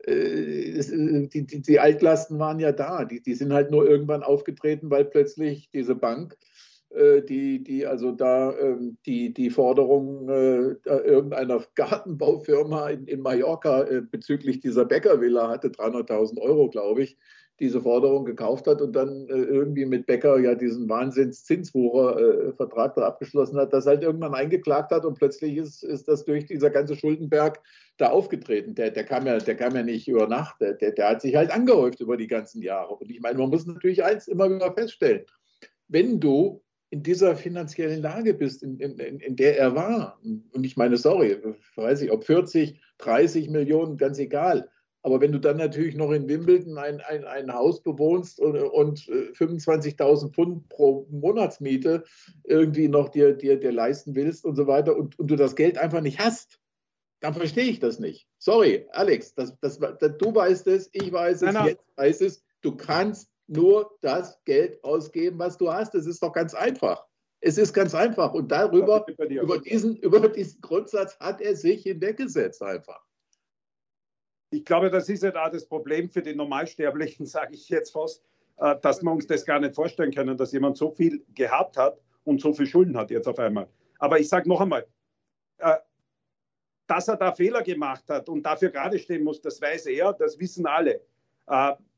äh, 0.05 1.29
die, 1.29 1.47
die, 1.47 1.63
die, 1.63 1.81
Altlasten 1.81 2.39
waren 2.39 2.59
ja 2.59 2.73
da. 2.73 3.05
Die, 3.05 3.23
die 3.23 3.35
sind 3.35 3.53
halt 3.53 3.71
nur 3.71 3.89
irgendwann 3.89 4.25
aufgetreten, 4.25 4.91
weil 4.91 5.05
plötzlich 5.05 5.71
diese 5.71 5.95
Bank 5.95 6.35
äh, 6.35 6.78
die, 6.91 7.63
die 7.63 7.87
also 7.87 8.13
da 8.13 8.57
ähm, 8.59 8.97
die, 9.05 9.35
die 9.35 9.51
Forderung 9.51 10.29
äh, 10.29 10.77
irgendeiner 10.87 11.63
Gartenbaufirma 11.75 12.89
in, 12.89 13.07
in 13.07 13.21
Mallorca 13.21 13.83
äh, 13.83 14.01
bezüglich 14.01 14.61
dieser 14.61 14.87
Bäckervilla 14.87 15.49
hatte, 15.49 15.69
300.000 15.69 16.41
Euro, 16.41 16.71
glaube 16.71 17.03
ich, 17.03 17.19
diese 17.61 17.83
Forderung 17.83 18.25
gekauft 18.25 18.67
hat 18.69 18.81
und 18.81 18.95
dann 18.95 19.27
irgendwie 19.29 19.85
mit 19.85 20.07
Bäcker 20.07 20.39
ja 20.39 20.55
diesen 20.55 20.89
Wahnsinns-Zinswucher-Vertrag 20.89 22.95
da 22.95 23.03
abgeschlossen 23.03 23.59
hat, 23.59 23.73
das 23.73 23.87
halt 23.87 24.05
irgendwann 24.05 24.35
eingeklagt 24.35 24.93
hat 24.93 25.05
und 25.05 25.19
plötzlich 25.19 25.57
ist, 25.57 25.83
ist 25.83 26.07
das 26.07 26.25
durch 26.25 26.47
dieser 26.47 26.71
ganze 26.71 26.95
Schuldenberg 26.95 27.61
da 27.97 28.11
aufgetreten. 28.11 28.77
Der, 28.77 28.93
der, 28.93 29.03
kam, 29.05 29.27
ja, 29.27 29.39
der 29.39 29.57
kam 29.57 29.75
ja 29.75 29.83
nicht 29.83 30.07
über 30.07 30.29
Nacht, 30.29 30.61
der, 30.61 30.75
der, 30.75 30.93
der 30.93 31.09
hat 31.09 31.21
sich 31.21 31.35
halt 31.35 31.51
angehäuft 31.51 32.01
über 32.01 32.17
die 32.17 32.29
ganzen 32.29 32.63
Jahre. 32.63 32.95
Und 32.95 33.11
ich 33.11 33.21
meine, 33.21 33.39
man 33.39 33.51
muss 33.51 33.67
natürlich 33.67 34.05
eins 34.05 34.29
immer 34.29 34.49
wieder 34.49 34.73
feststellen, 34.73 35.25
wenn 35.89 36.21
du 36.21 36.63
in 36.91 37.03
dieser 37.03 37.37
finanziellen 37.37 38.01
Lage 38.01 38.35
bist, 38.35 38.63
in, 38.63 38.79
in, 38.79 38.99
in, 38.99 39.37
der 39.37 39.59
er 39.59 39.75
war. 39.75 40.19
Und 40.23 40.65
ich 40.65 40.77
meine, 40.77 40.97
sorry, 40.97 41.37
weiß 41.77 42.03
ich, 42.03 42.11
ob 42.11 42.25
40, 42.25 42.81
30 42.99 43.51
Millionen, 43.51 43.97
ganz 43.97 44.19
egal. 44.19 44.71
Aber 45.03 45.21
wenn 45.21 45.33
du 45.33 45.39
dann 45.39 45.59
natürlich 45.59 45.95
noch 45.95 46.11
in 46.11 46.29
Wimbledon 46.29 46.77
ein, 46.77 47.01
ein, 47.01 47.25
ein 47.25 47.53
Haus 47.53 47.83
bewohnst 47.83 48.41
und, 48.41 48.57
und 48.57 49.01
25.000 49.01 50.27
äh, 50.27 50.33
Pfund 50.33 50.69
pro 50.69 51.07
Monatsmiete 51.11 52.05
irgendwie 52.45 52.89
noch 52.89 53.09
dir, 53.11 53.35
dir, 53.35 53.61
dir 53.61 53.73
leisten 53.73 54.17
willst 54.17 54.45
und 54.45 54.57
so 54.57 54.67
weiter 54.67 54.97
und, 54.97 55.19
und 55.19 55.31
du 55.31 55.37
das 55.37 55.57
Geld 55.57 55.79
einfach 55.79 56.01
nicht 56.01 56.19
hast, 56.19 56.59
dann 57.21 57.35
verstehe 57.35 57.65
ich 57.65 57.81
das 57.81 57.99
nicht. 57.99 58.27
Sorry, 58.39 58.87
Alex, 58.91 59.35
das, 59.35 59.59
das, 59.61 59.79
das, 59.79 60.17
du 60.19 60.35
weißt 60.35 60.67
es, 60.67 60.89
ich 60.93 61.13
weiß 61.13 61.37
es, 61.37 61.43
nein, 61.43 61.55
nein. 61.55 61.67
jetzt 61.69 61.85
weiß 61.97 62.21
es. 62.23 62.45
Du 62.61 62.77
kannst 62.77 63.31
nur 63.49 63.97
das 64.03 64.43
Geld 64.45 64.83
ausgeben, 64.85 65.39
was 65.39 65.57
du 65.57 65.73
hast. 65.73 65.95
Es 65.95 66.07
ist 66.07 66.23
doch 66.23 66.33
ganz 66.33 66.55
einfach. 66.55 67.05
Es 67.41 67.57
ist 67.57 67.73
ganz 67.73 67.95
einfach. 67.95 68.35
Und 68.35 68.51
darüber, 68.51 69.05
über 69.09 69.59
diesen, 69.59 69.97
über 69.97 70.29
diesen 70.29 70.61
Grundsatz 70.61 71.19
hat 71.19 71.41
er 71.41 71.57
sich 71.57 71.83
hinweggesetzt 71.83 72.63
einfach. 72.63 73.05
Ich 74.51 74.65
glaube, 74.65 74.91
das 74.91 75.09
ist 75.09 75.23
ja 75.23 75.31
da 75.31 75.51
das 75.51 75.67
Problem 75.67 76.09
für 76.11 76.23
die 76.23 76.35
Normalsterblichen, 76.35 77.27
sage 77.27 77.55
ich 77.55 77.69
jetzt 77.69 77.91
fast, 77.91 78.23
äh, 78.59 78.77
dass 78.83 79.03
wir 79.03 79.11
uns 79.11 79.27
das 79.27 79.45
gar 79.45 79.61
nicht 79.61 79.75
vorstellen 79.75 80.13
können, 80.13 80.37
dass 80.37 80.53
jemand 80.53 80.77
so 80.77 80.91
viel 80.91 81.25
gehabt 81.35 81.77
hat 81.77 82.01
und 82.25 82.41
so 82.41 82.53
viel 82.53 82.67
Schulden 82.67 82.97
hat 82.97 83.11
jetzt 83.11 83.29
auf 83.29 83.39
einmal. 83.39 83.69
Aber 83.99 84.19
ich 84.19 84.29
sage 84.29 84.49
noch 84.49 84.61
einmal, 84.61 84.87
äh, 85.59 85.77
dass 86.87 87.09
er 87.09 87.17
da 87.17 87.33
Fehler 87.33 87.63
gemacht 87.63 88.05
hat 88.09 88.29
und 88.29 88.43
dafür 88.43 88.71
gerade 88.71 88.99
stehen 88.99 89.25
muss, 89.25 89.41
das 89.41 89.61
weiß 89.61 89.87
er, 89.87 90.13
das 90.13 90.39
wissen 90.39 90.67
alle. 90.67 91.03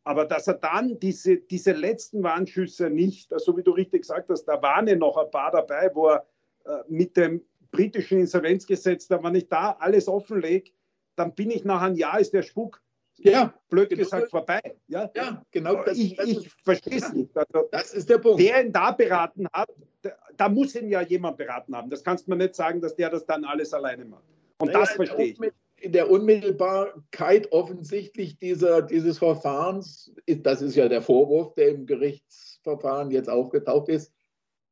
Aber 0.04 0.24
dass 0.24 0.46
er 0.46 0.54
dann 0.54 0.98
diese, 0.98 1.36
diese 1.36 1.72
letzten 1.72 2.22
Warnschüsse 2.22 2.90
nicht, 2.90 3.32
so 3.36 3.56
wie 3.56 3.62
du 3.62 3.72
richtig 3.72 4.02
gesagt 4.02 4.30
hast, 4.30 4.44
da 4.44 4.60
waren 4.62 4.86
ja 4.86 4.96
noch 4.96 5.16
ein 5.16 5.30
paar 5.30 5.50
dabei, 5.50 5.90
wo 5.94 6.08
er 6.08 6.26
äh, 6.64 6.78
mit 6.88 7.16
dem 7.16 7.42
britischen 7.70 8.18
Insolvenzgesetz, 8.20 9.08
da 9.08 9.22
wenn 9.22 9.34
ich 9.34 9.48
da 9.48 9.76
alles 9.78 10.08
offenlege, 10.08 10.70
dann 11.16 11.34
bin 11.34 11.50
ich 11.50 11.64
nach 11.64 11.82
einem 11.82 11.96
Jahr, 11.96 12.18
ist 12.18 12.32
der 12.32 12.42
Spuk, 12.42 12.82
ja, 13.22 13.52
blöd 13.68 13.90
genau 13.90 14.02
gesagt, 14.02 14.30
vorbei. 14.30 14.60
Ja, 14.88 15.10
ja 15.14 15.42
genau. 15.50 15.84
Das, 15.84 15.98
ich, 15.98 16.18
ich 16.18 16.50
verstehe 16.64 16.98
es 16.98 17.12
nicht. 17.12 17.36
Also, 17.36 17.68
das 17.70 17.92
ist 17.92 18.08
der 18.08 18.18
Punkt. 18.18 18.40
Wer 18.40 18.64
ihn 18.64 18.72
da 18.72 18.92
beraten 18.92 19.46
hat, 19.52 19.68
da, 20.02 20.10
da 20.36 20.48
muss 20.48 20.74
ihn 20.74 20.88
ja 20.88 21.02
jemand 21.02 21.36
beraten 21.36 21.76
haben. 21.76 21.90
Das 21.90 22.02
kannst 22.02 22.26
du 22.26 22.30
mir 22.30 22.36
nicht 22.36 22.54
sagen, 22.54 22.80
dass 22.80 22.96
der 22.96 23.10
das 23.10 23.26
dann 23.26 23.44
alles 23.44 23.74
alleine 23.74 24.04
macht. 24.06 24.24
Und 24.58 24.68
naja, 24.68 24.80
das 24.80 24.92
verstehe 24.92 25.26
ich. 25.26 25.38
Mit, 25.38 25.54
in 25.80 25.92
der 25.92 26.10
Unmittelbarkeit 26.10 27.50
offensichtlich 27.52 28.38
dieser, 28.38 28.82
dieses 28.82 29.18
Verfahrens, 29.18 30.14
das 30.26 30.62
ist 30.62 30.76
ja 30.76 30.88
der 30.88 31.02
Vorwurf, 31.02 31.54
der 31.54 31.68
im 31.68 31.86
Gerichtsverfahren 31.86 33.10
jetzt 33.10 33.30
aufgetaucht 33.30 33.88
ist, 33.88 34.12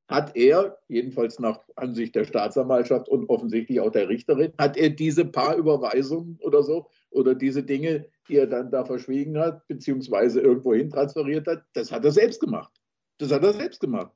hat 0.06 0.36
er, 0.36 0.78
jedenfalls 0.88 1.38
nach 1.38 1.60
Ansicht 1.76 2.14
der 2.14 2.24
Staatsanwaltschaft 2.24 3.08
und 3.08 3.28
offensichtlich 3.28 3.80
auch 3.80 3.90
der 3.90 4.08
Richterin, 4.08 4.52
hat 4.58 4.76
er 4.76 4.90
diese 4.90 5.24
paar 5.24 5.56
Überweisungen 5.56 6.38
oder 6.40 6.62
so 6.62 6.88
oder 7.10 7.34
diese 7.34 7.62
Dinge, 7.62 8.06
die 8.28 8.36
er 8.36 8.46
dann 8.46 8.70
da 8.70 8.84
verschwiegen 8.84 9.38
hat, 9.38 9.66
beziehungsweise 9.68 10.40
irgendwo 10.40 10.74
hin 10.74 10.90
transferiert 10.90 11.46
hat, 11.46 11.64
das 11.74 11.92
hat 11.92 12.04
er 12.04 12.12
selbst 12.12 12.40
gemacht. 12.40 12.72
Das 13.18 13.32
hat 13.32 13.42
er 13.42 13.52
selbst 13.52 13.80
gemacht. 13.80 14.12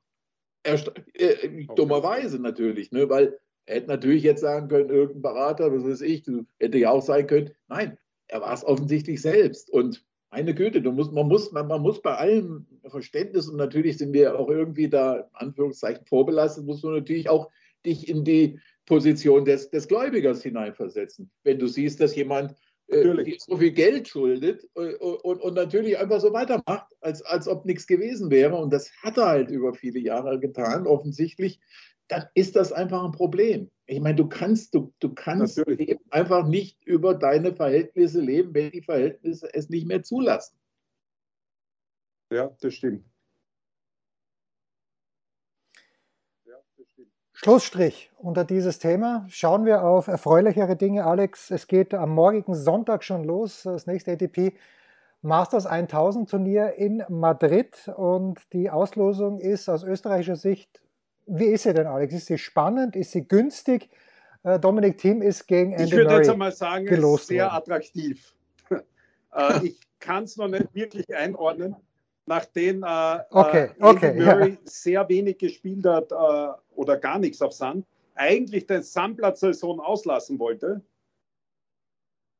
Er, 0.62 0.80
äh, 1.14 1.66
dummerweise 1.74 2.38
natürlich, 2.38 2.92
ne, 2.92 3.08
weil 3.10 3.38
hätte 3.66 3.88
natürlich 3.88 4.22
jetzt 4.22 4.40
sagen 4.40 4.68
können, 4.68 4.90
irgendein 4.90 5.22
Berater, 5.22 5.72
was 5.72 5.84
weiß 5.84 6.00
ich, 6.02 6.24
hätte 6.58 6.78
ja 6.78 6.90
auch 6.90 7.02
sein 7.02 7.26
können. 7.26 7.50
Nein, 7.68 7.98
er 8.28 8.40
war 8.40 8.52
es 8.52 8.64
offensichtlich 8.64 9.20
selbst. 9.20 9.70
Und 9.70 10.04
meine 10.30 10.54
Güte, 10.54 10.80
du 10.80 10.92
musst, 10.92 11.12
man, 11.12 11.28
muss, 11.28 11.52
man, 11.52 11.68
man 11.68 11.82
muss 11.82 12.00
bei 12.00 12.14
allem 12.14 12.66
Verständnis 12.86 13.48
und 13.48 13.56
natürlich 13.56 13.98
sind 13.98 14.12
wir 14.12 14.38
auch 14.38 14.48
irgendwie 14.48 14.88
da, 14.88 15.28
Anführungszeichen, 15.34 16.06
vorbelastet, 16.06 16.64
musst 16.64 16.82
du 16.82 16.90
natürlich 16.90 17.28
auch 17.28 17.50
dich 17.84 18.08
in 18.08 18.24
die 18.24 18.58
Position 18.86 19.44
des, 19.44 19.70
des 19.70 19.88
Gläubigers 19.88 20.42
hineinversetzen. 20.42 21.30
Wenn 21.44 21.58
du 21.58 21.66
siehst, 21.66 22.00
dass 22.00 22.16
jemand 22.16 22.54
äh, 22.88 23.36
so 23.38 23.56
viel 23.56 23.72
Geld 23.72 24.08
schuldet 24.08 24.68
äh, 24.74 24.94
und, 24.94 25.40
und, 25.40 25.54
natürlich 25.54 25.98
einfach 25.98 26.20
so 26.20 26.32
weitermacht, 26.32 26.92
als, 27.00 27.22
als 27.22 27.48
ob 27.48 27.64
nichts 27.64 27.86
gewesen 27.86 28.30
wäre. 28.30 28.56
Und 28.56 28.72
das 28.72 28.90
hat 29.02 29.18
er 29.18 29.26
halt 29.26 29.50
über 29.50 29.74
viele 29.74 29.98
Jahre 29.98 30.38
getan, 30.40 30.86
offensichtlich 30.86 31.60
dann 32.12 32.26
ist 32.34 32.56
das 32.56 32.72
einfach 32.72 33.02
ein 33.02 33.12
Problem. 33.12 33.70
Ich 33.86 33.98
meine, 33.98 34.16
du 34.16 34.28
kannst, 34.28 34.74
du, 34.74 34.92
du 35.00 35.14
kannst 35.14 35.62
einfach 36.10 36.46
nicht 36.46 36.84
über 36.84 37.14
deine 37.14 37.54
Verhältnisse 37.54 38.20
leben, 38.20 38.52
wenn 38.54 38.70
die 38.70 38.82
Verhältnisse 38.82 39.48
es 39.54 39.70
nicht 39.70 39.86
mehr 39.86 40.02
zulassen. 40.02 40.58
Ja, 42.30 42.54
das 42.60 42.74
stimmt. 42.74 43.06
Schlussstrich 47.32 48.10
unter 48.18 48.44
dieses 48.44 48.78
Thema. 48.78 49.26
Schauen 49.30 49.64
wir 49.64 49.82
auf 49.82 50.06
erfreulichere 50.06 50.76
Dinge, 50.76 51.06
Alex. 51.06 51.50
Es 51.50 51.66
geht 51.66 51.94
am 51.94 52.10
morgigen 52.10 52.54
Sonntag 52.54 53.02
schon 53.02 53.24
los, 53.24 53.62
das 53.62 53.86
nächste 53.86 54.12
ATP 54.12 54.52
Masters 55.22 55.66
1000 55.66 56.28
Turnier 56.28 56.74
in 56.74 57.04
Madrid 57.08 57.88
und 57.96 58.52
die 58.52 58.70
Auslosung 58.70 59.40
ist 59.40 59.68
aus 59.68 59.82
österreichischer 59.82 60.36
Sicht 60.36 60.82
wie 61.26 61.46
ist 61.46 61.62
sie 61.62 61.74
denn, 61.74 61.86
Alex? 61.86 62.14
Ist 62.14 62.26
sie 62.26 62.38
spannend? 62.38 62.96
Ist 62.96 63.12
sie 63.12 63.26
günstig? 63.26 63.90
Äh, 64.42 64.58
Dominik 64.58 64.98
Thiem 64.98 65.22
ist 65.22 65.46
gegen 65.46 65.72
Andy 65.72 65.84
Ich 65.84 65.92
würde 65.92 66.16
jetzt 66.16 66.30
einmal 66.30 66.52
sagen, 66.52 66.86
es 66.86 66.98
ist 66.98 67.26
sehr 67.26 67.44
worden. 67.44 67.56
attraktiv. 67.56 68.34
äh, 68.70 69.66
ich 69.66 69.80
kann 70.00 70.24
es 70.24 70.36
noch 70.36 70.48
nicht 70.48 70.74
wirklich 70.74 71.14
einordnen. 71.14 71.76
nachdem 72.26 72.82
äh, 72.82 73.18
okay, 73.30 73.70
äh, 73.78 73.84
okay, 73.84 74.12
Murray 74.14 74.50
ja. 74.50 74.58
sehr 74.64 75.08
wenig 75.08 75.38
gespielt 75.38 75.84
hat 75.86 76.12
äh, 76.12 76.58
oder 76.74 76.96
gar 76.96 77.18
nichts 77.18 77.42
auf 77.42 77.52
Sand, 77.52 77.86
eigentlich 78.14 78.66
den 78.66 78.82
Sandplatzsaison 78.82 79.80
auslassen 79.80 80.38
wollte, 80.38 80.82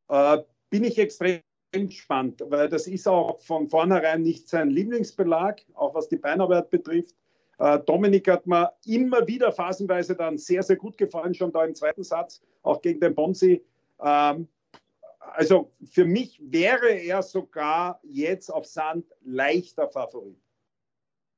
äh, 0.09 0.39
bin 0.71 0.85
ich 0.85 0.99
extrem 0.99 1.41
gespannt, 1.73 2.43
weil 2.49 2.69
das 2.69 2.87
ist 2.87 3.09
auch 3.09 3.41
von 3.41 3.69
vornherein 3.69 4.23
nicht 4.23 4.49
sein 4.49 4.71
Lieblingsbelag, 4.71 5.63
auch 5.75 5.95
was 5.95 6.09
die 6.09 6.17
Beinarbeit 6.17 6.71
betrifft. 6.71 7.15
Äh, 7.63 7.79
Dominik 7.87 8.27
hat 8.27 8.45
mir 8.45 8.73
immer 8.87 9.25
wieder 9.29 9.53
phasenweise 9.53 10.17
dann 10.17 10.37
sehr, 10.37 10.65
sehr 10.65 10.75
gut 10.75 10.99
gefallen, 10.99 11.33
schon 11.33 11.53
da 11.53 11.65
im 11.65 11.77
zweiten 11.77 12.03
Satz, 12.03 12.43
auch 12.63 12.83
gegen 12.83 12.99
den 12.99 13.15
Bonsi. 13.15 13.63
Ähm, 14.01 14.49
also 15.21 15.71
für 15.85 16.05
mich 16.05 16.41
wäre 16.43 16.91
er 16.91 17.23
sogar 17.23 18.01
jetzt 18.03 18.51
auf 18.51 18.67
Sand 18.67 19.07
leichter 19.25 19.89
Favorit. 19.89 20.37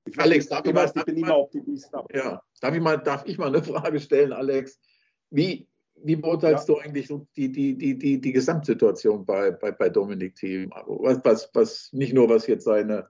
Ich 0.07 0.19
Alex, 0.19 0.49
darf 0.49 0.65
ich, 0.65 0.73
mal, 0.73 0.91
ich 0.95 1.05
bin 1.05 1.19
immer 1.19 1.37
Optimist. 1.37 1.91
Ja, 2.15 2.43
darf 2.59 2.75
ich, 2.75 2.81
mal, 2.81 2.97
darf 2.97 3.27
ich 3.27 3.37
mal 3.37 3.49
eine 3.49 3.63
Frage 3.63 4.01
stellen, 4.01 4.33
Alex? 4.33 4.81
Wie, 5.29 5.69
wie 5.97 6.17
beurteilst 6.17 6.69
ja. 6.71 6.75
du 6.75 6.81
eigentlich 6.81 7.09
die, 7.37 7.53
die, 7.53 7.77
die, 7.77 7.99
die, 7.99 8.19
die 8.19 8.33
Gesamtsituation 8.33 9.27
bei, 9.27 9.51
bei, 9.51 9.73
bei 9.73 9.91
Dominik 9.91 10.37
Thiem? 10.37 10.71
Was, 10.87 11.21
was, 11.23 11.51
was, 11.53 11.93
nicht 11.93 12.15
nur 12.15 12.31
was 12.31 12.47
jetzt 12.47 12.65
seine, 12.65 13.09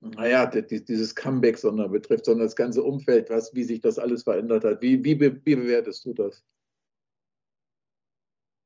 naja, 0.00 0.46
dieses 0.46 1.14
Comeback 1.14 1.58
sondern 1.58 1.92
betrifft, 1.92 2.24
sondern 2.24 2.46
das 2.46 2.56
ganze 2.56 2.82
Umfeld, 2.82 3.28
was, 3.28 3.54
wie 3.54 3.64
sich 3.64 3.80
das 3.80 3.98
alles 3.98 4.22
verändert 4.22 4.64
hat. 4.64 4.80
Wie, 4.80 5.02
wie, 5.04 5.20
wie 5.20 5.56
bewertest 5.56 6.06
du 6.06 6.14
das? 6.14 6.42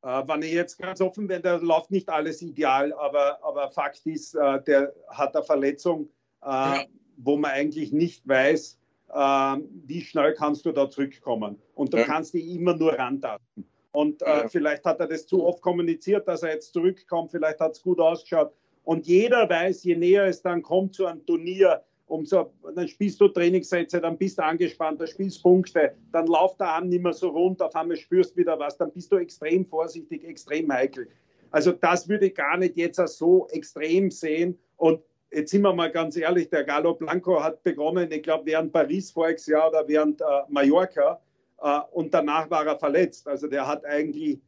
Äh, 0.03 0.23
wenn 0.29 0.43
ich 0.43 0.53
jetzt 0.53 0.79
ganz 0.79 1.01
offen 1.01 1.27
bin, 1.27 1.43
da 1.43 1.57
läuft 1.57 1.91
nicht 1.91 2.09
alles 2.09 2.41
ideal, 2.41 2.93
aber, 2.93 3.43
aber 3.43 3.71
Fakt 3.71 4.07
ist, 4.07 4.35
äh, 4.35 4.63
der 4.63 4.95
hat 5.09 5.35
eine 5.35 5.45
Verletzung, 5.45 6.09
äh, 6.43 6.47
ja. 6.47 6.85
wo 7.17 7.37
man 7.37 7.51
eigentlich 7.51 7.93
nicht 7.93 8.27
weiß, 8.29 8.79
äh, 9.09 9.57
wie 9.87 10.03
schnell 10.03 10.35
kannst 10.35 10.67
du 10.67 10.73
da 10.73 10.89
zurückkommen. 10.89 11.61
Und 11.75 11.93
du 11.95 11.99
ja. 11.99 12.05
kannst 12.05 12.35
dich 12.35 12.47
immer 12.47 12.77
nur 12.77 12.93
rantasten. 12.93 13.67
Und 13.91 14.23
äh, 14.23 14.27
ja. 14.27 14.49
vielleicht 14.49 14.85
hat 14.85 15.01
er 15.01 15.07
das 15.09 15.27
zu 15.27 15.45
oft 15.45 15.63
kommuniziert, 15.63 16.29
dass 16.29 16.43
er 16.43 16.51
jetzt 16.51 16.73
zurückkommt, 16.73 17.31
vielleicht 17.31 17.61
hat 17.61 17.73
es 17.73 17.83
gut 17.83 17.99
ausgeschaut. 17.99 18.53
Und 18.85 19.07
jeder 19.07 19.49
weiß, 19.49 19.83
je 19.85 19.97
näher 19.97 20.27
es 20.27 20.43
dann 20.43 20.63
kommt 20.63 20.95
zu 20.95 21.07
einem 21.07 21.25
Turnier, 21.27 21.83
umso, 22.07 22.53
dann 22.75 22.87
spielst 22.87 23.21
du 23.21 23.29
Trainingssätze, 23.29 24.01
dann 24.01 24.19
bist 24.19 24.39
du 24.39 24.45
angespannt, 24.45 25.01
dann 25.01 25.09
spielst 25.09 25.43
Punkte, 25.43 25.95
dann 26.13 26.27
läuft 26.27 26.61
der 26.61 26.69
Arm 26.69 26.89
nicht 26.89 27.03
mehr 27.03 27.13
so 27.13 27.29
rund, 27.29 27.63
auf 27.63 27.75
einmal 27.75 27.97
spürst 27.97 28.35
du 28.35 28.41
wieder 28.41 28.59
was, 28.59 28.77
dann 28.77 28.93
bist 28.93 29.11
du 29.11 29.17
extrem 29.17 29.65
vorsichtig, 29.65 30.25
extrem 30.25 30.71
heikel. 30.71 31.09
Also 31.51 31.73
das 31.73 32.09
würde 32.09 32.27
ich 32.27 32.35
gar 32.35 32.59
nicht 32.59 32.77
jetzt 32.77 33.01
so 33.07 33.49
extrem 33.53 34.11
sehen. 34.11 34.59
Und 34.77 35.01
jetzt 35.33 35.51
sind 35.51 35.63
wir 35.63 35.73
mal 35.73 35.91
ganz 35.91 36.17
ehrlich, 36.17 36.51
der 36.51 36.65
Gallo 36.65 36.95
Blanco 36.95 37.43
hat 37.43 37.63
begonnen, 37.63 38.11
ich 38.11 38.23
glaube, 38.23 38.47
während 38.47 38.73
Paris 38.73 39.11
voriges 39.11 39.47
Jahr 39.47 39.69
oder 39.69 39.87
während 39.87 40.21
äh, 40.21 40.25
Mallorca 40.49 41.21
äh, 41.63 41.81
und 41.93 42.13
danach 42.13 42.51
war 42.51 42.67
er 42.67 42.79
verletzt. 42.79 43.27
Also 43.29 43.47
der 43.47 43.67
hat 43.67 43.85
eigentlich 43.87 44.41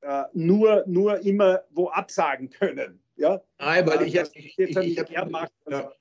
äh, 0.00 0.22
nur, 0.32 0.84
nur 0.86 1.20
immer 1.20 1.62
wo 1.70 1.88
absagen 1.88 2.50
können. 2.50 2.98
Ja? 3.16 3.40
Nein, 3.58 3.86
weil 3.86 4.02
ich, 4.02 4.14
ich, 4.14 4.58
ich, 4.58 4.76
ich, 4.76 5.24
macht, 5.30 5.52
ja. 5.68 5.92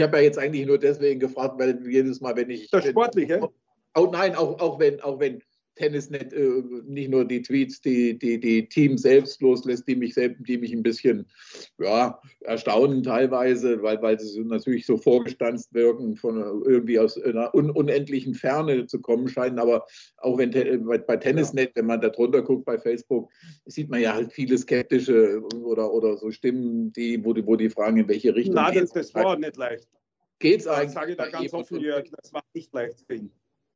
Habe 0.00 0.16
ja 0.18 0.22
jetzt 0.22 0.38
eigentlich 0.38 0.66
nur 0.66 0.78
deswegen 0.78 1.20
gefragt, 1.20 1.58
weil 1.58 1.86
jedes 1.88 2.20
Mal, 2.20 2.36
wenn 2.36 2.50
ich. 2.50 2.70
Das 2.70 2.86
Sportliche? 2.86 3.48
Oh, 3.94 4.08
nein, 4.10 4.34
auch, 4.34 4.58
auch 4.60 4.78
wenn, 4.78 5.00
auch 5.00 5.18
wenn 5.18 5.42
Tennisnet 5.76 6.32
äh, 6.32 6.62
nicht 6.84 7.10
nur 7.10 7.24
die 7.24 7.42
Tweets, 7.42 7.80
die, 7.80 8.18
die, 8.18 8.38
die 8.38 8.68
Team 8.68 8.98
selbst 8.98 9.40
loslässt, 9.40 9.88
die 9.88 9.96
mich, 9.96 10.14
selbst, 10.14 10.38
die 10.46 10.58
mich 10.58 10.72
ein 10.72 10.82
bisschen 10.82 11.26
ja, 11.78 12.20
erstaunen 12.40 13.02
teilweise, 13.02 13.82
weil, 13.82 14.00
weil 14.02 14.20
sie 14.20 14.44
natürlich 14.44 14.86
so 14.86 14.96
vorgestanzt 14.96 15.72
wirken, 15.72 16.16
von 16.16 16.36
irgendwie 16.64 16.98
aus 16.98 17.20
einer 17.20 17.54
un 17.54 17.70
unendlichen 17.70 18.34
Ferne 18.34 18.86
zu 18.86 19.00
kommen 19.00 19.28
scheinen. 19.28 19.58
Aber 19.58 19.86
auch 20.18 20.38
wenn 20.38 20.50
bei, 20.86 20.98
bei 20.98 21.16
Tennisnet, 21.16 21.72
wenn 21.74 21.86
man 21.86 22.00
da 22.00 22.10
drunter 22.10 22.42
guckt 22.42 22.64
bei 22.64 22.78
Facebook, 22.78 23.30
sieht 23.64 23.88
man 23.88 24.00
ja 24.00 24.14
halt 24.14 24.32
viele 24.32 24.58
skeptische 24.58 25.40
oder, 25.62 25.92
oder 25.92 26.16
so 26.16 26.30
Stimmen, 26.30 26.92
die, 26.92 27.24
wo, 27.24 27.32
die, 27.32 27.46
wo 27.46 27.56
die 27.56 27.70
fragen, 27.70 27.98
in 27.98 28.08
welche 28.08 28.34
Richtung. 28.34 28.56
Nein, 28.56 28.74
das, 28.74 28.92
das 28.92 29.14
war 29.14 29.38
nicht 29.38 29.56
leicht. 29.56 29.88
Geht's 30.38 30.66
eigentlich? 30.66 30.86
Das 30.86 30.94
sage 30.94 31.10
ich 31.12 31.16
da 31.16 31.28
ganz 31.28 31.52
offen, 31.54 31.80
Jörg, 31.80 32.04
das 32.20 32.32
war 32.32 32.42
nicht 32.52 32.72
leicht 32.74 33.04
für 33.06 33.14
ihn. 33.14 33.30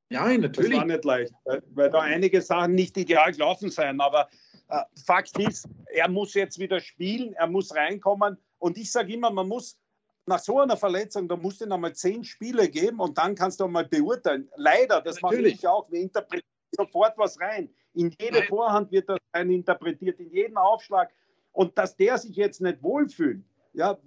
Ja, 0.09 0.27
natürlich. 0.39 0.71
Das 0.71 0.79
war 0.81 0.87
nicht 0.87 1.05
leicht, 1.05 1.33
weil, 1.45 1.63
weil 1.75 1.91
da 1.91 2.01
einige 2.01 2.41
Sachen 2.41 2.75
nicht 2.75 2.97
ideal 2.97 3.33
gelaufen 3.33 3.71
sind. 3.71 4.01
Aber 4.01 4.29
äh, 4.69 4.83
Fakt 5.05 5.39
ist, 5.39 5.69
er 5.93 6.09
muss 6.09 6.35
jetzt 6.35 6.59
wieder 6.59 6.81
spielen, 6.81 7.33
er 7.35 7.47
muss 7.47 7.75
reinkommen. 7.75 8.37
Und 8.59 8.79
ich 8.79 8.91
sage 8.91 9.13
immer, 9.13 9.31
man 9.31 9.49
muss 9.49 9.77
nach 10.27 10.39
so 10.39 10.61
einer 10.61 10.77
Verletzung, 10.77 11.29
da 11.29 11.37
musst 11.37 11.61
du 11.61 11.67
noch 11.67 11.79
mal 11.79 11.95
zehn 11.95 12.25
Spiele 12.25 12.69
geben 12.69 13.01
und 13.01 13.17
dann 13.17 13.35
kannst 13.35 13.61
du 13.61 13.69
mal 13.69 13.85
beurteilen. 13.85 14.49
Leider, 14.57 15.01
das 15.01 15.21
mache 15.23 15.41
ich 15.43 15.67
auch. 15.67 15.91
Wir 15.91 16.01
interpretieren 16.01 16.43
sofort 16.77 17.17
was 17.17 17.41
rein. 17.41 17.71
In 17.95 18.15
jede 18.21 18.41
Nein. 18.41 18.49
Vorhand 18.49 18.91
wird 18.91 19.09
das 19.09 19.19
rein 19.33 19.51
interpretiert, 19.51 20.19
in 20.21 20.31
jeden 20.31 20.57
Aufschlag. 20.57 21.13
Und 21.53 21.79
dass 21.79 21.97
der 21.97 22.19
sich 22.19 22.37
jetzt 22.37 22.61
nicht 22.61 22.83
wohlfühlt, 22.83 23.43
ja, 23.73 23.99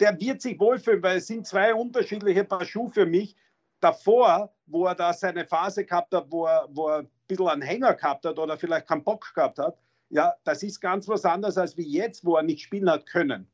der 0.00 0.20
wird 0.20 0.42
sich 0.42 0.58
wohlfühlen, 0.60 1.02
weil 1.02 1.18
es 1.18 1.26
sind 1.26 1.46
zwei 1.46 1.74
unterschiedliche 1.74 2.44
Paar 2.44 2.64
Schuhe 2.64 2.90
für 2.90 3.06
mich 3.06 3.36
davor, 3.80 4.53
wo 4.66 4.86
er 4.86 4.94
da 4.94 5.12
seine 5.12 5.44
Phase 5.44 5.84
gehabt 5.84 6.14
hat, 6.14 6.26
wo 6.30 6.46
er, 6.46 6.68
wo 6.70 6.88
er 6.88 6.98
ein 7.00 7.08
bisschen 7.26 7.48
einen 7.48 7.62
Hänger 7.62 7.94
gehabt 7.94 8.24
hat 8.24 8.38
oder 8.38 8.56
vielleicht 8.56 8.88
keinen 8.88 9.04
Bock 9.04 9.32
gehabt 9.34 9.58
hat, 9.58 9.78
ja, 10.10 10.34
das 10.44 10.62
ist 10.62 10.80
ganz 10.80 11.08
was 11.08 11.24
anderes 11.24 11.58
als 11.58 11.76
wie 11.76 11.88
jetzt, 11.88 12.24
wo 12.24 12.36
er 12.36 12.42
nicht 12.42 12.62
spielen 12.62 12.90
hat 12.90 13.06
können. 13.06 13.48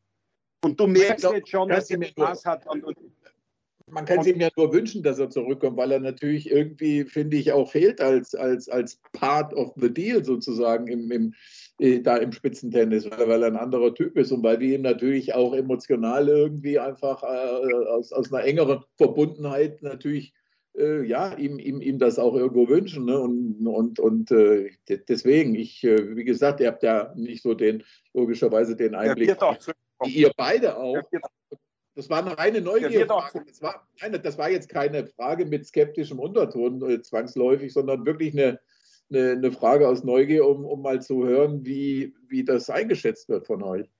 Und 0.62 0.78
du 0.78 0.86
merkst 0.86 1.22
glaub, 1.22 1.34
jetzt 1.34 1.48
schon, 1.48 1.68
dass 1.68 1.90
er 1.90 2.02
Spaß 2.02 2.44
hat. 2.44 2.66
Und, 2.66 2.84
und, 2.84 2.96
man 3.86 4.04
kann 4.04 4.20
es 4.20 4.26
ihm 4.26 4.40
ja 4.40 4.48
nur 4.56 4.72
wünschen, 4.72 5.02
dass 5.02 5.18
er 5.18 5.30
zurückkommt, 5.30 5.76
weil 5.76 5.90
er 5.90 6.00
natürlich 6.00 6.50
irgendwie, 6.50 7.04
finde 7.04 7.36
ich, 7.38 7.52
auch 7.52 7.70
fehlt 7.70 8.00
als, 8.00 8.34
als, 8.34 8.68
als 8.68 9.00
Part 9.12 9.52
of 9.54 9.72
the 9.76 9.92
Deal 9.92 10.24
sozusagen 10.24 10.86
im, 10.86 11.10
im, 11.10 11.34
äh, 11.78 12.00
da 12.00 12.16
im 12.16 12.32
Spitzentennis, 12.32 13.10
weil, 13.10 13.28
weil, 13.28 13.42
er 13.42 13.48
ein 13.48 13.56
anderer 13.56 13.94
Typ 13.94 14.16
ist 14.16 14.30
und 14.30 14.42
weil 14.44 14.60
wir 14.60 14.76
ihm 14.76 14.82
natürlich 14.82 15.34
auch 15.34 15.54
emotional 15.54 16.28
irgendwie 16.28 16.78
einfach 16.78 17.22
äh, 17.22 17.86
aus, 17.88 18.12
aus 18.12 18.32
einer 18.32 18.44
engeren 18.44 18.84
Verbundenheit 18.96 19.82
natürlich 19.82 20.34
äh, 20.76 21.02
ja, 21.02 21.34
ihm, 21.36 21.58
ihm, 21.58 21.80
ihm 21.80 21.98
das 21.98 22.18
auch 22.18 22.34
irgendwo 22.34 22.68
wünschen. 22.68 23.04
Ne? 23.04 23.18
Und, 23.18 23.66
und, 23.66 23.98
und 23.98 24.30
äh, 24.30 24.70
deswegen, 25.08 25.54
ich, 25.54 25.84
äh, 25.84 26.16
wie 26.16 26.24
gesagt, 26.24 26.60
ihr 26.60 26.68
habt 26.68 26.82
ja 26.82 27.12
nicht 27.16 27.42
so 27.42 27.54
den, 27.54 27.82
logischerweise 28.14 28.76
den 28.76 28.94
Einblick, 28.94 29.36
wie 30.02 30.14
ihr 30.14 30.32
beide 30.36 30.76
auch. 30.76 31.00
Das 31.94 32.08
war 32.08 32.24
eine 32.24 32.38
reine 32.38 32.60
Neugierfrage. 32.60 33.44
Das 33.46 33.60
war, 33.60 33.86
nein, 34.00 34.18
das 34.22 34.38
war 34.38 34.50
jetzt 34.50 34.68
keine 34.68 35.06
Frage 35.06 35.44
mit 35.44 35.66
skeptischem 35.66 36.18
Unterton 36.18 36.88
äh, 36.88 37.02
zwangsläufig, 37.02 37.72
sondern 37.72 38.06
wirklich 38.06 38.32
eine, 38.32 38.60
eine, 39.10 39.32
eine, 39.32 39.52
Frage 39.52 39.88
aus 39.88 40.04
Neugier, 40.04 40.46
um, 40.46 40.64
um 40.64 40.82
mal 40.82 41.02
zu 41.02 41.26
hören, 41.26 41.64
wie, 41.66 42.14
wie 42.28 42.44
das 42.44 42.70
eingeschätzt 42.70 43.28
wird 43.28 43.46
von 43.46 43.62
euch. 43.62 43.90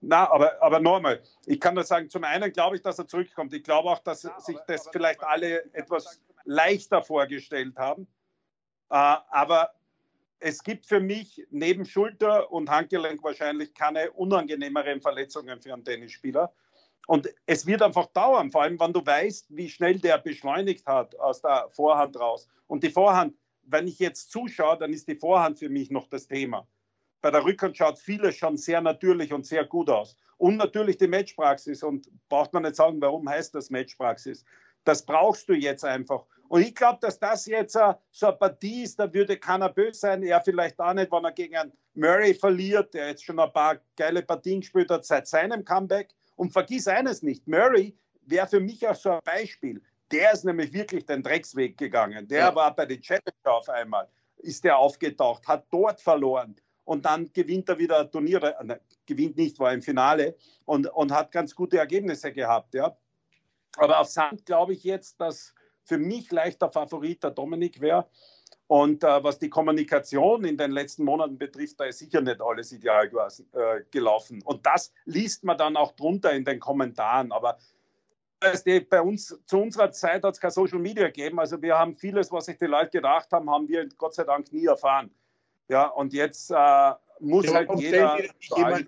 Na, 0.00 0.30
aber, 0.30 0.62
aber 0.62 0.78
nochmal, 0.78 1.22
ich 1.46 1.58
kann 1.58 1.74
nur 1.74 1.84
sagen, 1.84 2.10
zum 2.10 2.24
einen 2.24 2.52
glaube 2.52 2.76
ich, 2.76 2.82
dass 2.82 2.98
er 2.98 3.08
zurückkommt. 3.08 3.52
Ich 3.54 3.64
glaube 3.64 3.88
auch, 3.90 3.98
dass 4.00 4.22
sich 4.22 4.58
das 4.66 4.88
vielleicht 4.92 5.22
alle 5.22 5.64
etwas 5.74 6.20
leichter 6.44 7.02
vorgestellt 7.02 7.76
haben. 7.76 8.06
Äh, 8.90 9.16
aber 9.30 9.70
es 10.38 10.62
gibt 10.62 10.86
für 10.86 11.00
mich 11.00 11.46
neben 11.50 11.84
Schulter 11.84 12.52
und 12.52 12.70
Handgelenk 12.70 13.22
wahrscheinlich 13.22 13.74
keine 13.74 14.12
unangenehmeren 14.12 15.00
Verletzungen 15.00 15.60
für 15.60 15.72
einen 15.72 15.84
Tennisspieler. 15.84 16.52
Und 17.06 17.32
es 17.46 17.66
wird 17.66 17.82
einfach 17.82 18.06
dauern, 18.06 18.50
vor 18.50 18.62
allem 18.62 18.78
wenn 18.80 18.92
du 18.92 19.04
weißt, 19.04 19.46
wie 19.50 19.68
schnell 19.68 19.98
der 19.98 20.18
beschleunigt 20.18 20.86
hat 20.86 21.18
aus 21.18 21.40
der 21.40 21.68
Vorhand 21.70 22.18
raus. 22.18 22.48
Und 22.66 22.82
die 22.82 22.90
Vorhand, 22.90 23.34
wenn 23.62 23.86
ich 23.86 23.98
jetzt 23.98 24.30
zuschaue, 24.30 24.76
dann 24.76 24.92
ist 24.92 25.08
die 25.08 25.14
Vorhand 25.14 25.58
für 25.58 25.68
mich 25.68 25.90
noch 25.90 26.08
das 26.08 26.26
Thema. 26.26 26.66
Bei 27.20 27.30
der 27.30 27.44
Rückhand 27.44 27.76
schaut 27.76 27.98
vieles 27.98 28.36
schon 28.36 28.56
sehr 28.56 28.80
natürlich 28.80 29.32
und 29.32 29.46
sehr 29.46 29.64
gut 29.64 29.90
aus. 29.90 30.16
Und 30.38 30.56
natürlich 30.56 30.98
die 30.98 31.06
Matchpraxis. 31.06 31.82
Und 31.82 32.08
braucht 32.28 32.52
man 32.52 32.62
nicht 32.62 32.76
sagen, 32.76 33.00
warum 33.00 33.28
heißt 33.28 33.54
das 33.54 33.70
Matchpraxis? 33.70 34.44
Das 34.84 35.04
brauchst 35.04 35.48
du 35.48 35.54
jetzt 35.54 35.84
einfach. 35.84 36.24
Und 36.48 36.62
ich 36.62 36.74
glaube, 36.74 36.98
dass 37.00 37.18
das 37.18 37.46
jetzt 37.46 37.72
so 38.12 38.26
eine 38.26 38.36
Partie 38.36 38.84
ist, 38.84 38.98
da 39.00 39.12
würde 39.12 39.36
keiner 39.36 39.68
böse 39.68 39.98
sein. 39.98 40.22
Er 40.22 40.40
vielleicht 40.40 40.78
auch 40.78 40.92
nicht, 40.92 41.10
wenn 41.10 41.24
er 41.24 41.32
gegen 41.32 41.56
einen 41.56 41.72
Murray 41.94 42.34
verliert, 42.34 42.94
der 42.94 43.08
jetzt 43.08 43.24
schon 43.24 43.40
ein 43.40 43.52
paar 43.52 43.78
geile 43.96 44.22
Partien 44.22 44.60
gespielt 44.60 44.90
hat 44.90 45.04
seit 45.04 45.26
seinem 45.26 45.64
Comeback. 45.64 46.14
Und 46.36 46.52
vergiss 46.52 46.86
eines 46.86 47.22
nicht, 47.22 47.48
Murray 47.48 47.96
wäre 48.22 48.46
für 48.46 48.60
mich 48.60 48.86
auch 48.86 48.94
so 48.94 49.10
ein 49.10 49.20
Beispiel. 49.24 49.82
Der 50.12 50.32
ist 50.32 50.44
nämlich 50.44 50.72
wirklich 50.72 51.04
den 51.06 51.22
Drecksweg 51.22 51.76
gegangen. 51.78 52.28
Der 52.28 52.38
ja. 52.38 52.54
war 52.54 52.76
bei 52.76 52.86
den 52.86 53.00
Challenger 53.00 53.24
auf 53.44 53.68
einmal, 53.68 54.08
ist 54.36 54.62
der 54.62 54.78
aufgetaucht, 54.78 55.48
hat 55.48 55.66
dort 55.70 56.00
verloren 56.00 56.54
und 56.86 57.04
dann 57.04 57.30
gewinnt 57.32 57.68
er 57.68 57.78
wieder 57.78 58.10
Turniere, 58.10 58.56
äh, 58.60 58.78
gewinnt 59.04 59.36
nicht, 59.36 59.58
war 59.58 59.74
im 59.74 59.82
Finale 59.82 60.36
und, 60.64 60.86
und 60.86 61.12
hat 61.12 61.32
ganz 61.32 61.54
gute 61.54 61.78
Ergebnisse 61.78 62.32
gehabt. 62.32 62.74
Ja. 62.74 62.96
Aber 63.76 64.00
auf 64.00 64.08
Sand 64.08 64.46
glaube 64.46 64.72
ich 64.72 64.84
jetzt, 64.84 65.20
dass 65.20 65.52
für 65.82 65.98
mich 65.98 66.30
leichter 66.30 66.70
Favorit 66.70 67.22
der 67.22 67.32
Dominik 67.32 67.80
wäre. 67.80 68.08
Und 68.68 69.04
äh, 69.04 69.22
was 69.22 69.38
die 69.38 69.50
Kommunikation 69.50 70.44
in 70.44 70.56
den 70.56 70.72
letzten 70.72 71.04
Monaten 71.04 71.38
betrifft, 71.38 71.78
da 71.78 71.84
ist 71.84 71.98
sicher 71.98 72.20
nicht 72.20 72.40
alles 72.40 72.72
ideal 72.72 73.06
äh, 73.06 73.82
gelaufen. 73.90 74.42
Und 74.42 74.64
das 74.64 74.92
liest 75.04 75.44
man 75.44 75.58
dann 75.58 75.76
auch 75.76 75.92
drunter 75.92 76.32
in 76.32 76.44
den 76.44 76.58
Kommentaren. 76.58 77.30
Aber 77.30 77.58
bei 78.40 79.02
uns 79.02 79.38
zu 79.46 79.58
unserer 79.58 79.90
Zeit 79.92 80.24
hat 80.24 80.34
es 80.34 80.40
kein 80.40 80.50
Social 80.50 80.78
Media 80.78 81.06
gegeben. 81.06 81.38
Also 81.38 81.60
wir 81.62 81.78
haben 81.78 81.96
vieles, 81.96 82.30
was 82.32 82.46
sich 82.46 82.58
die 82.58 82.66
Leute 82.66 82.90
gedacht 82.90 83.30
haben, 83.32 83.50
haben 83.50 83.68
wir 83.68 83.88
Gott 83.96 84.14
sei 84.14 84.24
Dank 84.24 84.52
nie 84.52 84.66
erfahren. 84.66 85.10
Ja, 85.68 85.86
und 85.86 86.12
jetzt 86.12 86.50
äh, 86.50 86.92
muss 87.20 87.46
ja, 87.46 87.54
halt 87.54 87.70
jeder. 87.76 88.18
Jemand, 88.56 88.86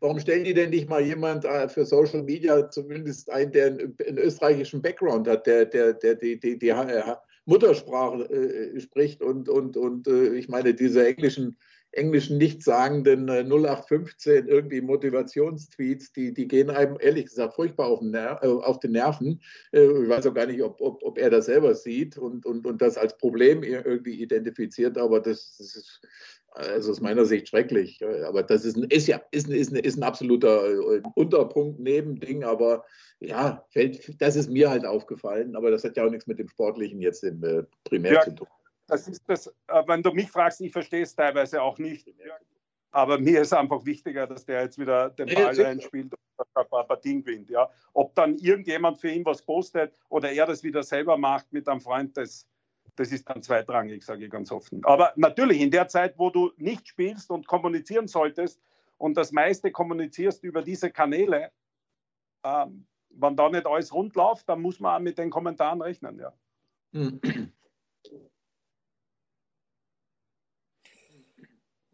warum 0.00 0.20
stellen 0.20 0.44
die 0.44 0.54
denn 0.54 0.70
nicht 0.70 0.88
mal 0.88 1.00
jemand 1.00 1.44
äh, 1.44 1.68
für 1.68 1.84
Social 1.84 2.22
Media 2.22 2.70
zumindest 2.70 3.30
ein, 3.30 3.50
der 3.52 3.66
einen, 3.66 3.96
einen 4.06 4.18
österreichischen 4.18 4.82
Background 4.82 5.26
hat, 5.26 5.46
der, 5.46 5.66
der, 5.66 5.94
der 5.94 6.14
die, 6.14 6.38
die, 6.38 6.58
die, 6.58 6.72
die 6.72 7.02
Muttersprache 7.46 8.24
äh, 8.24 8.80
spricht 8.80 9.22
und, 9.22 9.48
und, 9.48 9.76
und 9.76 10.06
äh, 10.06 10.34
ich 10.34 10.48
meine, 10.48 10.74
diese 10.74 11.06
englischen, 11.06 11.56
englischen 11.92 12.38
nichtssagenden 12.38 13.28
äh, 13.28 13.42
0815 13.42 14.46
irgendwie 14.48 14.80
Motivationstweets, 14.80 16.12
die, 16.12 16.32
die 16.32 16.46
gehen 16.46 16.70
einem 16.70 16.96
ehrlich 17.00 17.26
gesagt 17.26 17.54
furchtbar 17.54 17.88
auf 17.88 18.00
den, 18.00 18.10
Ner 18.10 18.38
äh, 18.42 18.46
auf 18.46 18.80
den 18.80 18.92
Nerven. 18.92 19.40
Äh, 19.72 19.84
ich 19.84 20.08
weiß 20.08 20.26
auch 20.26 20.34
gar 20.34 20.46
nicht, 20.46 20.62
ob, 20.62 20.80
ob, 20.80 21.02
ob 21.02 21.18
er 21.18 21.30
das 21.30 21.46
selber 21.46 21.74
sieht 21.74 22.16
und, 22.16 22.46
und, 22.46 22.66
und 22.66 22.80
das 22.80 22.96
als 22.96 23.16
Problem 23.16 23.62
irgendwie 23.62 24.22
identifiziert, 24.22 24.98
aber 24.98 25.20
das, 25.20 25.56
das 25.58 25.76
ist 25.76 26.00
also 26.52 26.90
aus 26.90 27.00
meiner 27.00 27.24
Sicht 27.24 27.48
schrecklich. 27.48 28.00
Aber 28.26 28.42
das 28.42 28.64
ist, 28.64 28.76
ein, 28.76 28.84
ist 28.84 29.06
ja 29.06 29.20
ist, 29.30 29.48
ist, 29.48 29.72
ist 29.72 29.96
ein 29.96 30.02
absoluter 30.02 30.68
äh, 30.68 31.02
Unterpunkt, 31.14 31.78
Nebending. 31.78 32.44
Aber 32.44 32.84
ja, 33.20 33.64
fällt, 33.70 34.20
das 34.20 34.36
ist 34.36 34.50
mir 34.50 34.70
halt 34.70 34.84
aufgefallen. 34.84 35.54
Aber 35.54 35.70
das 35.70 35.84
hat 35.84 35.96
ja 35.96 36.04
auch 36.04 36.10
nichts 36.10 36.26
mit 36.26 36.38
dem 36.38 36.48
Sportlichen 36.48 37.00
jetzt 37.00 37.22
im, 37.22 37.42
äh, 37.44 37.62
primär 37.84 38.14
ja, 38.14 38.20
zu 38.22 38.34
tun. 38.34 38.48
Das 38.90 39.08
ist 39.08 39.22
das, 39.26 39.46
äh, 39.46 39.82
wenn 39.86 40.02
du 40.02 40.10
mich 40.12 40.30
fragst, 40.30 40.60
ich 40.60 40.72
verstehe 40.72 41.02
es 41.02 41.14
teilweise 41.14 41.62
auch 41.62 41.78
nicht. 41.78 42.08
Aber 42.92 43.18
mir 43.18 43.42
ist 43.42 43.52
einfach 43.52 43.84
wichtiger, 43.84 44.26
dass 44.26 44.44
der 44.44 44.62
jetzt 44.62 44.78
wieder 44.78 45.10
den 45.10 45.32
Ball 45.32 45.56
ja, 45.56 45.64
reinspielt 45.64 46.12
und 46.12 46.46
ein 46.54 46.68
paar 46.68 46.86
Partien 46.86 47.22
gewinnt. 47.22 47.48
Ja. 47.48 47.70
Ob 47.92 48.14
dann 48.14 48.36
irgendjemand 48.38 49.00
für 49.00 49.10
ihn 49.10 49.24
was 49.24 49.42
postet 49.42 49.94
oder 50.08 50.32
er 50.32 50.46
das 50.46 50.64
wieder 50.64 50.82
selber 50.82 51.16
macht 51.16 51.52
mit 51.52 51.68
einem 51.68 51.80
Freund, 51.80 52.16
das, 52.16 52.48
das 52.96 53.12
ist 53.12 53.28
dann 53.28 53.42
zweitrangig, 53.42 54.04
sage 54.04 54.24
ich 54.24 54.30
ganz 54.30 54.50
offen. 54.50 54.84
Aber 54.84 55.12
natürlich, 55.14 55.60
in 55.60 55.70
der 55.70 55.86
Zeit, 55.86 56.18
wo 56.18 56.30
du 56.30 56.50
nicht 56.56 56.88
spielst 56.88 57.30
und 57.30 57.46
kommunizieren 57.46 58.08
solltest 58.08 58.60
und 58.98 59.16
das 59.16 59.30
meiste 59.30 59.70
kommunizierst 59.70 60.42
über 60.42 60.62
diese 60.62 60.90
Kanäle, 60.90 61.52
ähm, 62.44 62.86
wenn 63.10 63.36
da 63.36 63.48
nicht 63.48 63.66
alles 63.66 63.92
rund 63.92 64.16
läuft, 64.16 64.48
dann 64.48 64.60
muss 64.60 64.80
man 64.80 64.96
auch 64.96 65.00
mit 65.00 65.18
den 65.18 65.30
Kommentaren 65.30 65.80
rechnen. 65.80 66.18
Ja. 66.18 66.32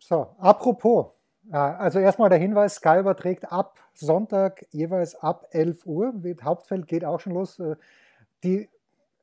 So, 0.08 0.28
apropos, 0.38 1.06
äh, 1.50 1.56
also 1.56 1.98
erstmal 1.98 2.28
der 2.28 2.38
Hinweis, 2.38 2.76
Sky 2.76 3.00
überträgt 3.00 3.50
ab 3.50 3.76
Sonntag 3.92 4.64
jeweils 4.70 5.16
ab 5.16 5.48
11 5.50 5.84
Uhr. 5.84 6.14
Hauptfeld 6.44 6.86
geht 6.86 7.04
auch 7.04 7.18
schon 7.18 7.34
los. 7.34 7.58
Äh, 7.58 7.74
die 8.44 8.68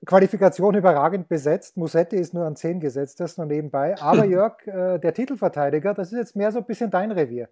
Qualifikation 0.06 0.76
überragend 0.76 1.30
besetzt. 1.30 1.78
Musetti 1.78 2.18
ist 2.18 2.34
nur 2.34 2.46
an 2.46 2.58
10 2.58 2.82
gesetzt, 2.82 3.22
das 3.22 3.38
nur 3.38 3.46
nebenbei. 3.46 3.96
Aber 4.02 4.26
Jörg, 4.26 4.68
äh, 4.68 5.00
der 5.00 5.14
Titelverteidiger, 5.14 5.94
das 5.94 6.12
ist 6.12 6.18
jetzt 6.18 6.36
mehr 6.36 6.52
so 6.52 6.60
ein 6.60 6.66
bisschen 6.66 6.92
dein 6.92 7.14
Revier. 7.14 7.48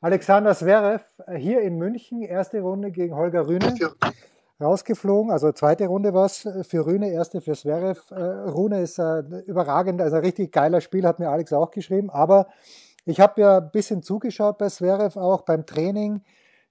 Alexander 0.00 0.54
Zverev 0.54 1.04
hier 1.36 1.60
in 1.60 1.76
München, 1.76 2.22
erste 2.22 2.62
Runde 2.62 2.90
gegen 2.90 3.14
Holger 3.14 3.46
Rühne. 3.46 3.74
Rausgeflogen, 4.62 5.30
also 5.30 5.52
zweite 5.52 5.86
Runde 5.86 6.14
war 6.14 6.26
es 6.26 6.48
für 6.62 6.86
Rühne, 6.86 7.10
erste 7.10 7.40
für 7.40 7.52
Zverev. 7.52 8.00
Äh, 8.10 8.22
Rune 8.50 8.80
ist 8.80 8.98
überragend, 8.98 10.00
also 10.00 10.16
ein 10.16 10.22
richtig 10.22 10.52
geiler 10.52 10.80
Spiel, 10.80 11.06
hat 11.06 11.18
mir 11.18 11.30
Alex 11.30 11.52
auch 11.52 11.70
geschrieben. 11.70 12.10
Aber 12.10 12.46
ich 13.04 13.20
habe 13.20 13.40
ja 13.40 13.58
ein 13.58 13.70
bisschen 13.70 14.02
zugeschaut 14.02 14.58
bei 14.58 14.68
Zverev 14.68 15.18
auch 15.18 15.42
beim 15.42 15.66
Training 15.66 16.22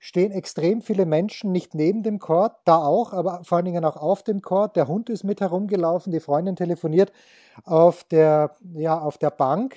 stehen 0.03 0.31
extrem 0.31 0.81
viele 0.81 1.05
Menschen 1.05 1.51
nicht 1.51 1.75
neben 1.75 2.01
dem 2.01 2.17
Court, 2.17 2.53
da 2.65 2.77
auch, 2.77 3.13
aber 3.13 3.43
vor 3.43 3.57
allen 3.57 3.65
Dingen 3.65 3.85
auch 3.85 3.97
auf 3.97 4.23
dem 4.23 4.41
Court. 4.41 4.75
Der 4.75 4.87
Hund 4.87 5.11
ist 5.11 5.23
mit 5.23 5.41
herumgelaufen, 5.41 6.11
die 6.11 6.19
Freundin 6.19 6.55
telefoniert 6.55 7.13
auf 7.65 8.03
der, 8.05 8.55
ja, 8.73 8.99
auf 8.99 9.19
der 9.19 9.29
Bank. 9.29 9.75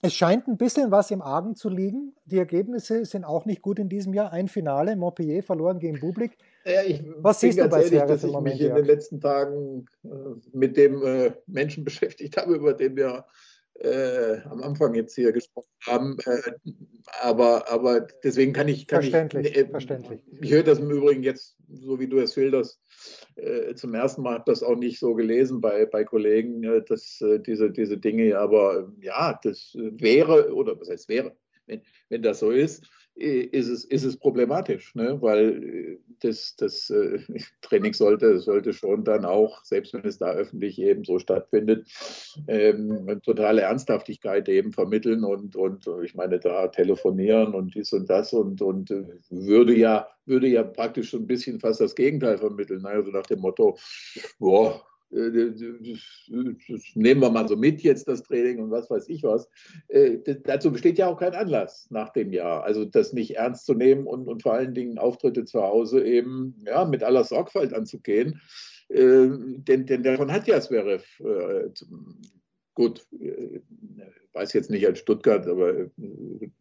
Es 0.00 0.14
scheint 0.14 0.48
ein 0.48 0.56
bisschen 0.56 0.90
was 0.90 1.10
im 1.10 1.20
Argen 1.20 1.56
zu 1.56 1.68
liegen. 1.68 2.14
Die 2.24 2.38
Ergebnisse 2.38 3.04
sind 3.04 3.24
auch 3.24 3.44
nicht 3.44 3.60
gut 3.60 3.78
in 3.78 3.90
diesem 3.90 4.14
Jahr. 4.14 4.32
Ein 4.32 4.48
Finale, 4.48 4.96
Montpellier 4.96 5.42
verloren 5.42 5.78
gegen 5.78 6.00
Bublik. 6.00 6.38
Ja, 6.64 6.82
was 7.18 7.40
siehst 7.40 7.58
du 7.58 7.68
bei 7.68 7.82
ehrlich, 7.82 8.02
dass 8.02 8.24
ich 8.24 8.32
Moment, 8.32 8.56
mich 8.56 8.68
in 8.68 8.74
den 8.74 8.86
letzten 8.86 9.20
Tagen 9.20 9.86
äh, 10.02 10.08
mit 10.52 10.76
dem 10.76 11.02
äh, 11.04 11.32
Menschen 11.46 11.84
beschäftigt 11.84 12.36
habe, 12.36 12.54
über 12.54 12.72
den 12.72 12.96
wir 12.96 13.26
äh, 13.80 14.38
am 14.44 14.62
Anfang 14.62 14.94
jetzt 14.94 15.14
hier 15.14 15.32
gesprochen 15.32 15.68
haben. 15.86 16.16
Äh, 16.24 16.52
aber, 17.20 17.70
aber 17.70 18.06
deswegen 18.22 18.52
kann 18.52 18.68
ich. 18.68 18.86
Kann 18.86 19.02
verständlich, 19.02 19.48
ich, 19.48 19.56
äh, 19.56 19.68
verständlich. 19.68 20.24
Ich 20.40 20.50
höre 20.52 20.62
das 20.62 20.78
im 20.78 20.90
Übrigen 20.90 21.22
jetzt, 21.22 21.56
so 21.68 21.98
wie 22.00 22.08
du 22.08 22.18
es 22.18 22.32
schilderst, 22.32 22.80
äh, 23.36 23.74
zum 23.74 23.94
ersten 23.94 24.22
Mal, 24.22 24.34
habe 24.34 24.44
das 24.46 24.62
auch 24.62 24.76
nicht 24.76 24.98
so 24.98 25.14
gelesen 25.14 25.60
bei, 25.60 25.84
bei 25.84 26.04
Kollegen, 26.04 26.64
äh, 26.64 26.82
dass 26.82 27.22
diese, 27.46 27.70
diese 27.70 27.98
Dinge, 27.98 28.38
aber 28.38 28.90
ja, 29.00 29.38
das 29.42 29.72
wäre, 29.74 30.54
oder 30.54 30.78
was 30.80 30.88
heißt 30.88 31.08
wäre, 31.08 31.36
wenn, 31.66 31.82
wenn 32.08 32.22
das 32.22 32.38
so 32.38 32.50
ist, 32.50 32.88
ist 33.16 33.68
es, 33.68 33.84
ist 33.84 34.04
es 34.04 34.16
problematisch, 34.16 34.94
ne? 34.94 35.20
weil 35.22 35.64
äh, 35.64 35.98
das, 36.20 36.56
das 36.56 36.90
äh, 36.90 37.20
Training 37.62 37.92
sollte, 37.92 38.40
sollte 38.40 38.72
schon 38.72 39.04
dann 39.04 39.24
auch, 39.24 39.64
selbst 39.64 39.94
wenn 39.94 40.04
es 40.04 40.18
da 40.18 40.32
öffentlich 40.32 40.80
eben 40.80 41.04
so 41.04 41.18
stattfindet, 41.20 41.88
ähm, 42.48 43.20
totale 43.22 43.62
Ernsthaftigkeit 43.62 44.48
eben 44.48 44.72
vermitteln 44.72 45.22
und, 45.22 45.54
und 45.54 45.88
ich 46.02 46.14
meine, 46.14 46.40
da 46.40 46.66
telefonieren 46.68 47.54
und 47.54 47.74
dies 47.74 47.92
und 47.92 48.10
das 48.10 48.32
und, 48.32 48.60
und 48.60 48.90
äh, 48.90 49.04
würde, 49.30 49.76
ja, 49.76 50.08
würde 50.26 50.48
ja 50.48 50.64
praktisch 50.64 51.10
schon 51.10 51.22
ein 51.22 51.28
bisschen 51.28 51.60
fast 51.60 51.80
das 51.80 51.94
Gegenteil 51.94 52.38
vermitteln. 52.38 52.82
Ne? 52.82 52.88
Also 52.88 53.12
nach 53.12 53.26
dem 53.26 53.40
Motto, 53.40 53.78
boah, 54.40 54.74
äh, 54.74 54.93
das 55.14 56.82
nehmen 56.94 57.20
wir 57.20 57.30
mal 57.30 57.48
so 57.48 57.56
mit 57.56 57.82
jetzt 57.82 58.08
das 58.08 58.22
Training 58.22 58.58
und 58.60 58.70
was 58.70 58.90
weiß 58.90 59.08
ich 59.08 59.22
was. 59.22 59.48
Äh, 59.88 60.18
dazu 60.44 60.72
besteht 60.72 60.98
ja 60.98 61.06
auch 61.06 61.18
kein 61.18 61.34
Anlass 61.34 61.86
nach 61.90 62.10
dem 62.10 62.32
Jahr. 62.32 62.64
Also 62.64 62.84
das 62.84 63.12
nicht 63.12 63.36
ernst 63.36 63.66
zu 63.66 63.74
nehmen 63.74 64.06
und, 64.06 64.26
und 64.28 64.42
vor 64.42 64.54
allen 64.54 64.74
Dingen 64.74 64.98
Auftritte 64.98 65.44
zu 65.44 65.62
Hause 65.62 66.04
eben 66.04 66.56
ja, 66.66 66.84
mit 66.84 67.04
aller 67.04 67.24
Sorgfalt 67.24 67.72
anzugehen. 67.72 68.40
Äh, 68.88 69.28
denn, 69.28 69.86
denn 69.86 70.02
davon 70.02 70.32
hat 70.32 70.48
ja 70.48 70.60
Zverev 70.60 71.04
äh, 71.20 71.70
gut, 72.74 73.06
äh, 73.20 73.60
weiß 74.32 74.52
jetzt 74.52 74.70
nicht 74.70 74.86
als 74.86 74.98
Stuttgart, 74.98 75.46
aber 75.46 75.78
äh, 75.78 75.90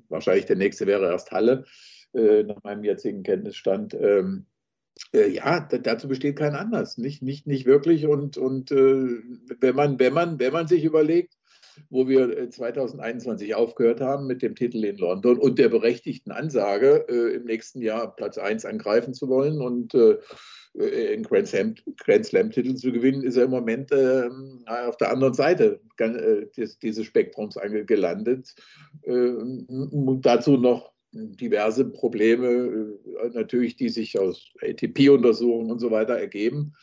wahrscheinlich 0.10 0.46
der 0.46 0.58
nächste 0.58 0.86
wäre 0.86 1.10
erst 1.10 1.32
Halle, 1.32 1.66
nach 2.16 2.62
meinem 2.62 2.84
jetzigen 2.84 3.24
Kenntnisstand. 3.24 3.96
Ähm, 4.00 4.46
äh, 5.14 5.30
ja, 5.30 5.60
dazu 5.60 6.08
besteht 6.08 6.38
kein 6.38 6.56
Anlass, 6.56 6.98
nicht, 6.98 7.22
nicht, 7.22 7.48
nicht 7.48 7.66
wirklich. 7.66 8.08
Und, 8.08 8.38
und 8.38 8.72
äh, 8.72 9.20
wenn, 9.60 9.76
man, 9.76 10.00
wenn, 10.00 10.14
man, 10.14 10.40
wenn 10.40 10.54
man 10.54 10.68
sich 10.68 10.84
überlegt, 10.84 11.36
wo 11.90 12.08
wir 12.08 12.50
2021 12.50 13.50
äh, 13.50 13.54
aufgehört 13.56 14.02
haben 14.02 14.28
mit 14.28 14.42
dem 14.42 14.56
Titel 14.56 14.84
in 14.84 14.98
London 14.98 15.40
und 15.40 15.58
der 15.58 15.70
berechtigten 15.70 16.32
Ansage, 16.32 17.06
äh, 17.10 17.36
im 17.36 17.46
nächsten 17.46 17.82
Jahr 17.82 18.16
Platz 18.16 18.38
1 18.38 18.66
angreifen 18.66 19.14
zu 19.14 19.28
wollen 19.28 19.62
und 19.62 19.94
äh, 19.96 20.18
einen 20.76 21.24
Grand 21.24 21.48
Slam-Titel 21.48 22.76
zu 22.76 22.92
gewinnen, 22.92 23.24
ist 23.24 23.38
er 23.38 23.44
im 23.44 23.52
Moment 23.52 23.92
äh, 23.92 24.28
auf 24.66 24.98
der 24.98 25.12
anderen 25.12 25.36
Seite 25.36 25.82
äh, 26.00 26.48
dieses 26.56 27.06
Spektrums 27.06 27.58
gelandet. 27.86 28.56
Äh, 29.04 29.34
dazu 30.22 30.58
noch 30.58 30.93
diverse 31.14 31.86
Probleme, 31.86 32.98
äh, 33.24 33.30
natürlich, 33.34 33.76
die 33.76 33.90
sich 33.90 34.18
aus 34.18 34.52
ATP-Untersuchungen 34.62 35.72
und 35.72 35.80
so 35.80 35.92
weiter 35.92 36.18
ergeben. 36.18 36.74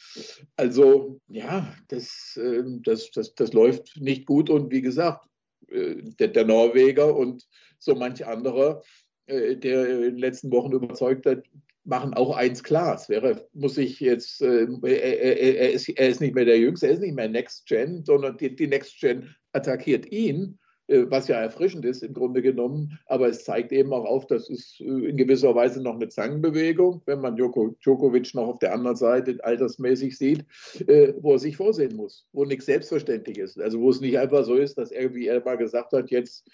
Also 0.57 1.21
ja, 1.29 1.75
das, 1.89 2.39
ähm, 2.43 2.83
das, 2.85 3.11
das, 3.11 3.35
das 3.35 3.53
läuft 3.53 4.01
nicht 4.01 4.27
gut 4.27 4.49
und 4.49 4.71
wie 4.71 4.83
gesagt, 4.83 5.27
äh, 5.69 5.97
der, 6.19 6.29
der 6.29 6.45
Norweger 6.45 7.17
und 7.17 7.47
so 7.79 7.95
manch 7.95 8.25
anderer, 8.25 8.83
äh, 9.27 9.57
der 9.57 9.89
in 9.89 10.01
den 10.03 10.19
letzten 10.19 10.53
Wochen 10.53 10.73
überzeugt 10.73 11.27
hat, 11.27 11.43
machen 11.85 12.15
auch 12.15 12.37
eins 12.37 12.63
klar. 12.63 12.95
Es 12.95 13.09
wäre, 13.09 13.49
muss 13.53 13.79
ich 13.79 13.99
jetzt, 13.99 14.43
er, 14.43 14.69
er, 14.85 15.57
er, 15.57 15.73
ist, 15.73 15.89
er 15.89 16.09
ist 16.09 16.21
nicht 16.21 16.35
mehr 16.35 16.45
der 16.45 16.59
Jüngste, 16.59 16.87
er 16.87 16.93
ist 16.93 17.01
nicht 17.01 17.17
mehr 17.17 17.29
Next 17.29 17.67
Gen, 17.67 18.05
sondern 18.05 18.37
die, 18.37 18.55
die 18.55 18.69
Next 18.69 19.01
Gen 19.01 19.35
attackiert 19.53 20.13
ihn 20.13 20.60
was 21.09 21.29
ja 21.29 21.37
erfrischend 21.37 21.85
ist 21.85 22.03
im 22.03 22.15
Grunde 22.15 22.43
genommen. 22.43 22.99
Aber 23.07 23.29
es 23.29 23.45
zeigt 23.45 23.73
eben 23.73 23.93
auch 23.93 24.05
auf, 24.05 24.27
dass 24.27 24.51
es 24.51 24.81
äh, 24.81 24.85
in 24.85 25.17
gewisser 25.17 25.55
Weise 25.55 25.83
noch 25.83 25.95
eine 25.95 26.09
Zangenbewegung, 26.09 27.03
wenn 27.07 27.21
man 27.21 27.37
Joko, 27.37 27.77
Djokovic 27.83 28.35
noch 28.35 28.49
auf 28.49 28.59
der 28.59 28.75
anderen 28.75 28.97
Seite 28.97 29.39
altersmäßig 29.43 30.19
sieht, 30.19 30.45
äh, 30.87 31.15
wo 31.21 31.33
er 31.33 31.39
sich 31.39 31.57
vorsehen 31.57 31.97
muss, 31.97 32.27
wo 32.33 32.45
nichts 32.45 32.67
selbstverständlich 32.67 33.39
ist. 33.39 33.61
Also 33.61 33.81
wo 33.81 33.91
es 33.91 34.01
nicht 34.01 34.19
einfach 34.19 34.45
so 34.45 34.57
ist, 34.57 34.79
dass 34.79 34.91
er, 34.91 35.15
wie 35.15 35.27
er 35.27 35.45
mal 35.45 35.57
gesagt 35.57 35.93
hat, 35.93 36.11
jetzt 36.11 36.49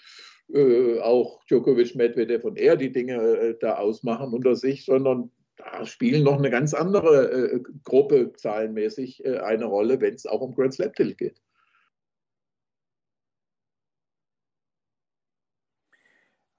äh, 0.53 0.99
auch 0.99 1.43
Djokovic, 1.45 1.95
Medvedev 1.95 2.45
und 2.45 2.57
er 2.57 2.77
die 2.77 2.91
Dinge 2.91 3.15
äh, 3.15 3.55
da 3.59 3.77
ausmachen 3.77 4.33
unter 4.33 4.55
sich, 4.55 4.85
sondern 4.85 5.31
da 5.57 5.85
spielen 5.85 6.23
noch 6.23 6.37
eine 6.37 6.51
ganz 6.51 6.73
andere 6.73 7.51
äh, 7.53 7.59
Gruppe 7.83 8.31
zahlenmäßig 8.33 9.25
eine 9.25 9.65
Rolle, 9.65 9.99
wenn 9.99 10.13
es 10.13 10.27
auch 10.27 10.41
um 10.41 10.53
Grand 10.53 10.75
Slam-Titel 10.75 11.15
geht. 11.15 11.41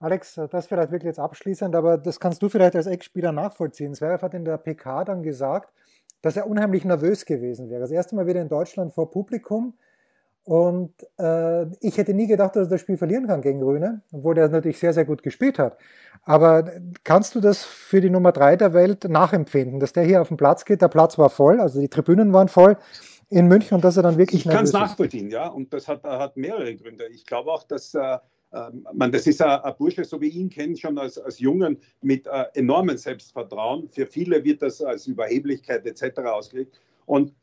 Alex, 0.00 0.40
das 0.50 0.66
vielleicht 0.66 0.92
wirklich 0.92 1.08
jetzt 1.08 1.18
abschließend, 1.18 1.74
aber 1.74 1.98
das 1.98 2.20
kannst 2.20 2.40
du 2.42 2.48
vielleicht 2.48 2.76
als 2.76 2.87
Ex-Spieler 2.87 3.32
nachvollziehen. 3.32 3.94
Zverev 3.94 4.22
hat 4.22 4.34
in 4.34 4.44
der 4.44 4.56
PK 4.56 5.04
dann 5.04 5.22
gesagt, 5.22 5.72
dass 6.22 6.37
er 6.37 6.48
unheimlich 6.48 6.84
nervös 6.84 7.24
gewesen 7.24 7.68
wäre. 7.68 7.80
Das 7.80 7.90
erste 7.90 8.14
Mal 8.14 8.26
wieder 8.26 8.40
in 8.40 8.48
Deutschland 8.48 8.92
vor 8.92 9.11
Publikum. 9.11 9.74
Und 10.44 10.94
äh, 11.18 11.66
ich 11.80 11.98
hätte 11.98 12.14
nie 12.14 12.26
gedacht, 12.26 12.56
dass 12.56 12.68
er 12.68 12.70
das 12.70 12.80
Spiel 12.80 12.96
verlieren 12.96 13.26
kann 13.26 13.42
gegen 13.42 13.62
Rühne, 13.62 14.00
obwohl 14.12 14.38
er 14.38 14.48
natürlich 14.48 14.78
sehr, 14.78 14.94
sehr 14.94 15.04
gut 15.04 15.22
gespielt 15.22 15.58
hat. 15.58 15.76
Aber 16.22 16.70
kannst 17.04 17.34
du 17.34 17.40
das 17.40 17.64
für 17.64 18.00
die 18.00 18.08
Nummer 18.08 18.32
drei 18.32 18.56
der 18.56 18.72
Welt 18.72 19.04
nachempfinden, 19.04 19.78
dass 19.78 19.92
der 19.92 20.04
hier 20.04 20.22
auf 20.22 20.28
den 20.28 20.38
Platz 20.38 20.64
geht? 20.64 20.80
Der 20.80 20.88
Platz 20.88 21.18
war 21.18 21.28
voll, 21.28 21.61
also 21.61 21.80
die 21.80 21.88
Tribünen 21.88 22.32
waren 22.32 22.48
voll 22.48 22.78
in 23.28 23.46
München 23.46 23.74
und 23.74 23.84
dass 23.84 23.98
er 23.98 24.02
dann 24.02 24.16
wirklich 24.16 24.46
Ich 24.46 24.50
kann 24.50 24.64
es 24.64 24.72
nachvollziehen, 24.72 25.30
ja. 25.30 25.48
Und 25.48 25.74
das 25.74 25.87
hat, 25.87 26.02
hat 26.04 26.38
mehrere 26.38 26.74
Gründe. 26.76 27.08
Ich 27.08 27.26
glaube 27.26 27.52
auch, 27.52 27.64
dass 27.64 27.94
äh, 27.94 28.16
man, 28.92 29.12
das 29.12 29.26
ist 29.26 29.42
ein, 29.42 29.61
ein 29.61 29.74
Bursche, 29.76 30.04
so 30.04 30.20
wie 30.20 30.28
ich 30.28 30.37
ihn 30.37 30.50
kenne, 30.50 30.76
schon 30.76 30.98
als, 30.98 31.18
als 31.18 31.38
Jungen 31.38 31.78
mit 32.00 32.26
äh, 32.26 32.44
enormem 32.54 32.96
Selbstvertrauen. 32.96 33.88
Für 33.90 34.06
viele 34.06 34.42
wird 34.44 34.62
das 34.62 34.80
als 34.80 35.06
Überheblichkeit 35.06 35.87
etc. 35.87 36.20
ausgelegt. 36.20 36.80
Und 37.06 37.34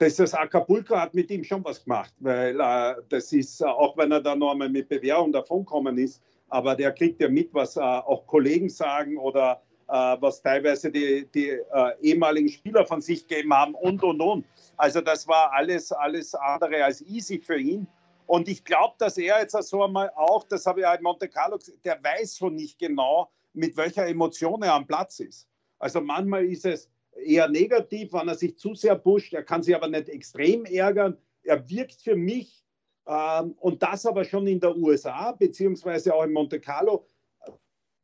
das, 0.00 0.16
das 0.16 0.34
Acapulco 0.34 0.96
hat 0.96 1.14
mit 1.14 1.30
ihm 1.30 1.44
schon 1.44 1.64
was 1.64 1.84
gemacht, 1.84 2.14
weil 2.20 2.58
äh, 2.58 2.94
das 3.10 3.32
ist, 3.32 3.60
äh, 3.60 3.64
auch 3.64 3.96
wenn 3.96 4.10
er 4.12 4.20
da 4.20 4.34
noch 4.34 4.52
einmal 4.52 4.70
mit 4.70 4.88
Bewährung 4.88 5.30
davonkommen 5.30 5.98
ist, 5.98 6.22
aber 6.48 6.74
der 6.74 6.92
kriegt 6.92 7.20
ja 7.20 7.28
mit, 7.28 7.52
was 7.52 7.76
äh, 7.76 7.80
auch 7.80 8.26
Kollegen 8.26 8.68
sagen 8.68 9.18
oder 9.18 9.62
äh, 9.88 9.92
was 9.92 10.40
teilweise 10.42 10.90
die, 10.90 11.26
die 11.34 11.50
äh, 11.50 11.60
ehemaligen 12.00 12.48
Spieler 12.48 12.86
von 12.86 13.00
sich 13.02 13.28
gegeben 13.28 13.52
haben 13.52 13.74
und 13.74 14.02
und 14.02 14.20
und. 14.20 14.46
Also 14.76 15.00
das 15.00 15.28
war 15.28 15.52
alles, 15.52 15.92
alles 15.92 16.34
andere 16.34 16.84
als 16.84 17.02
easy 17.02 17.38
für 17.38 17.58
ihn. 17.58 17.86
Und 18.30 18.46
ich 18.46 18.64
glaube, 18.64 18.94
dass 18.98 19.18
er 19.18 19.40
jetzt 19.40 19.60
so 19.60 19.82
einmal 19.82 20.12
auch, 20.14 20.44
das 20.44 20.64
habe 20.64 20.78
ich 20.78 20.84
ja 20.84 20.94
in 20.94 21.02
Monte 21.02 21.28
Carlo 21.28 21.58
gesagt, 21.58 21.84
der 21.84 22.00
weiß 22.00 22.36
schon 22.36 22.54
nicht 22.54 22.78
genau, 22.78 23.28
mit 23.54 23.76
welcher 23.76 24.06
Emotion 24.06 24.62
er 24.62 24.74
am 24.74 24.86
Platz 24.86 25.18
ist. 25.18 25.48
Also 25.80 26.00
manchmal 26.00 26.44
ist 26.44 26.64
es 26.64 26.88
eher 27.24 27.48
negativ, 27.48 28.12
wenn 28.12 28.28
er 28.28 28.36
sich 28.36 28.56
zu 28.56 28.76
sehr 28.76 28.94
pusht. 28.94 29.32
Er 29.32 29.42
kann 29.42 29.64
sich 29.64 29.74
aber 29.74 29.88
nicht 29.88 30.08
extrem 30.08 30.64
ärgern. 30.64 31.18
Er 31.42 31.68
wirkt 31.68 32.02
für 32.02 32.14
mich, 32.14 32.64
ähm, 33.08 33.56
und 33.58 33.82
das 33.82 34.06
aber 34.06 34.22
schon 34.22 34.46
in 34.46 34.60
der 34.60 34.76
USA, 34.76 35.32
beziehungsweise 35.32 36.14
auch 36.14 36.22
in 36.22 36.32
Monte 36.32 36.60
Carlo, 36.60 37.08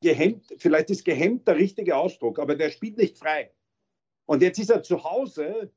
gehemmt, 0.02 0.52
vielleicht 0.58 0.90
ist 0.90 1.04
gehemmt 1.04 1.46
der 1.46 1.54
richtige 1.54 1.96
Ausdruck, 1.96 2.40
aber 2.40 2.56
der 2.56 2.70
spielt 2.70 2.96
nicht 2.96 3.16
frei. 3.16 3.52
Und 4.24 4.42
jetzt 4.42 4.58
ist 4.58 4.70
er 4.70 4.82
zu 4.82 5.04
Hause 5.04 5.70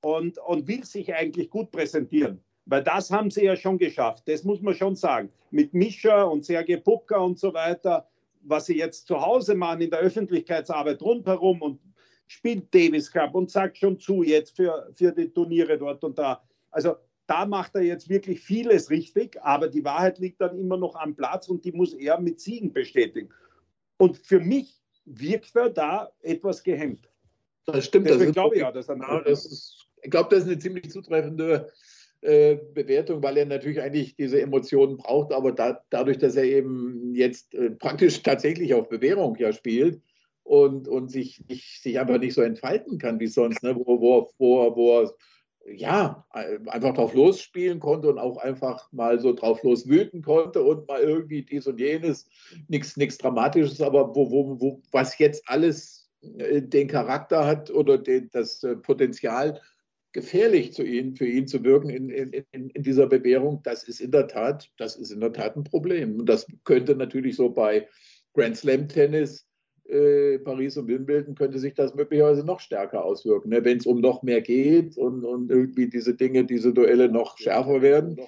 und, 0.00 0.38
und 0.38 0.68
will 0.68 0.84
sich 0.84 1.12
eigentlich 1.12 1.50
gut 1.50 1.70
präsentieren. 1.70 2.42
Weil 2.66 2.82
das 2.82 3.10
haben 3.10 3.30
sie 3.30 3.44
ja 3.44 3.56
schon 3.56 3.78
geschafft. 3.78 4.24
Das 4.26 4.44
muss 4.44 4.62
man 4.62 4.74
schon 4.74 4.96
sagen. 4.96 5.30
Mit 5.50 5.74
Mischa 5.74 6.22
und 6.22 6.44
Sergei 6.44 6.76
Pupka 6.76 7.18
und 7.18 7.38
so 7.38 7.52
weiter, 7.52 8.08
was 8.42 8.66
sie 8.66 8.78
jetzt 8.78 9.06
zu 9.06 9.20
Hause 9.20 9.54
machen 9.54 9.82
in 9.82 9.90
der 9.90 10.00
Öffentlichkeitsarbeit 10.00 11.00
rundherum 11.02 11.62
und 11.62 11.80
spielt 12.26 12.74
Davis 12.74 13.10
Cup 13.10 13.34
und 13.34 13.50
sagt 13.50 13.78
schon 13.78 13.98
zu 13.98 14.22
jetzt 14.22 14.56
für, 14.56 14.90
für 14.94 15.12
die 15.12 15.28
Turniere 15.28 15.78
dort 15.78 16.02
und 16.04 16.18
da. 16.18 16.42
Also 16.70 16.96
da 17.26 17.46
macht 17.46 17.74
er 17.74 17.82
jetzt 17.82 18.08
wirklich 18.08 18.40
vieles 18.40 18.90
richtig, 18.90 19.40
aber 19.42 19.68
die 19.68 19.84
Wahrheit 19.84 20.18
liegt 20.18 20.40
dann 20.40 20.58
immer 20.58 20.76
noch 20.76 20.94
am 20.96 21.14
Platz 21.14 21.48
und 21.48 21.64
die 21.64 21.72
muss 21.72 21.94
er 21.94 22.20
mit 22.20 22.40
Siegen 22.40 22.72
bestätigen. 22.72 23.30
Und 23.98 24.18
für 24.18 24.40
mich 24.40 24.80
wirkt 25.04 25.54
er 25.56 25.70
da 25.70 26.10
etwas 26.20 26.62
gehemmt. 26.62 27.08
Das 27.66 27.86
stimmt. 27.86 28.08
Deswegen 28.08 28.26
das 28.26 28.34
glaube 28.34 28.56
ich 28.56 28.60
ja, 28.60 28.72
dass 28.72 28.88
er. 28.88 28.96
Ja, 28.96 29.20
das 29.20 29.46
ist, 29.46 29.86
ich 30.02 30.10
glaube, 30.10 30.28
das 30.30 30.40
ist 30.40 30.50
eine 30.50 30.58
ziemlich 30.58 30.90
zutreffende 30.90 31.70
äh, 32.24 32.58
Bewertung, 32.72 33.22
weil 33.22 33.36
er 33.36 33.44
natürlich 33.44 33.82
eigentlich 33.82 34.16
diese 34.16 34.40
Emotionen 34.40 34.96
braucht, 34.96 35.30
aber 35.30 35.52
da, 35.52 35.84
dadurch, 35.90 36.16
dass 36.16 36.36
er 36.36 36.44
eben 36.44 37.14
jetzt 37.14 37.54
äh, 37.54 37.70
praktisch 37.70 38.22
tatsächlich 38.22 38.72
auf 38.72 38.88
Bewährung 38.88 39.36
ja 39.36 39.52
spielt 39.52 40.00
und, 40.42 40.88
und 40.88 41.10
sich, 41.10 41.44
nicht, 41.48 41.82
sich 41.82 42.00
einfach 42.00 42.18
nicht 42.18 42.32
so 42.32 42.40
entfalten 42.40 42.96
kann 42.96 43.20
wie 43.20 43.26
sonst, 43.26 43.62
ne? 43.62 43.76
wo, 43.76 44.00
wo, 44.00 44.30
wo, 44.38 44.74
wo 44.74 45.00
er 45.02 45.14
ja, 45.66 46.26
einfach 46.30 46.94
drauf 46.94 47.12
losspielen 47.12 47.78
konnte 47.78 48.08
und 48.08 48.18
auch 48.18 48.38
einfach 48.38 48.90
mal 48.90 49.20
so 49.20 49.34
drauf 49.34 49.62
los 49.62 49.86
wüten 49.86 50.22
konnte 50.22 50.62
und 50.62 50.88
mal 50.88 51.02
irgendwie 51.02 51.42
dies 51.42 51.66
und 51.66 51.78
jenes, 51.78 52.26
nichts 52.68 53.18
Dramatisches, 53.18 53.82
aber 53.82 54.14
wo, 54.14 54.30
wo, 54.30 54.60
wo, 54.60 54.82
was 54.92 55.18
jetzt 55.18 55.46
alles 55.46 56.10
äh, 56.38 56.62
den 56.62 56.88
Charakter 56.88 57.46
hat 57.46 57.70
oder 57.70 57.98
den, 57.98 58.30
das 58.32 58.66
Potenzial, 58.82 59.60
gefährlich 60.14 60.72
zu 60.72 60.82
ihnen, 60.82 61.16
für 61.16 61.26
ihn 61.26 61.46
zu 61.46 61.62
wirken 61.64 61.90
in, 61.90 62.08
in, 62.08 62.70
in, 62.70 62.82
dieser 62.82 63.06
Bewährung, 63.06 63.60
das 63.64 63.82
ist 63.82 64.00
in 64.00 64.12
der 64.12 64.28
Tat, 64.28 64.70
das 64.78 64.96
ist 64.96 65.10
in 65.10 65.20
der 65.20 65.32
Tat 65.32 65.56
ein 65.56 65.64
Problem. 65.64 66.20
Und 66.20 66.28
das 66.28 66.46
könnte 66.62 66.94
natürlich 66.96 67.36
so 67.36 67.50
bei 67.50 67.86
Grand 68.32 68.56
Slam 68.56 68.88
Tennis, 68.88 69.46
äh, 69.88 70.38
Paris 70.38 70.76
und 70.76 70.86
Wimbledon, 70.86 71.34
könnte 71.34 71.58
sich 71.58 71.74
das 71.74 71.94
möglicherweise 71.94 72.44
noch 72.44 72.60
stärker 72.60 73.04
auswirken, 73.04 73.50
ne? 73.50 73.64
wenn 73.64 73.78
es 73.78 73.86
um 73.86 74.00
noch 74.00 74.22
mehr 74.22 74.40
geht 74.40 74.96
und, 74.96 75.24
und 75.24 75.50
irgendwie 75.50 75.88
diese 75.88 76.14
Dinge, 76.14 76.44
diese 76.44 76.72
Duelle 76.72 77.08
noch 77.08 77.36
schärfer 77.36 77.82
werden. 77.82 78.18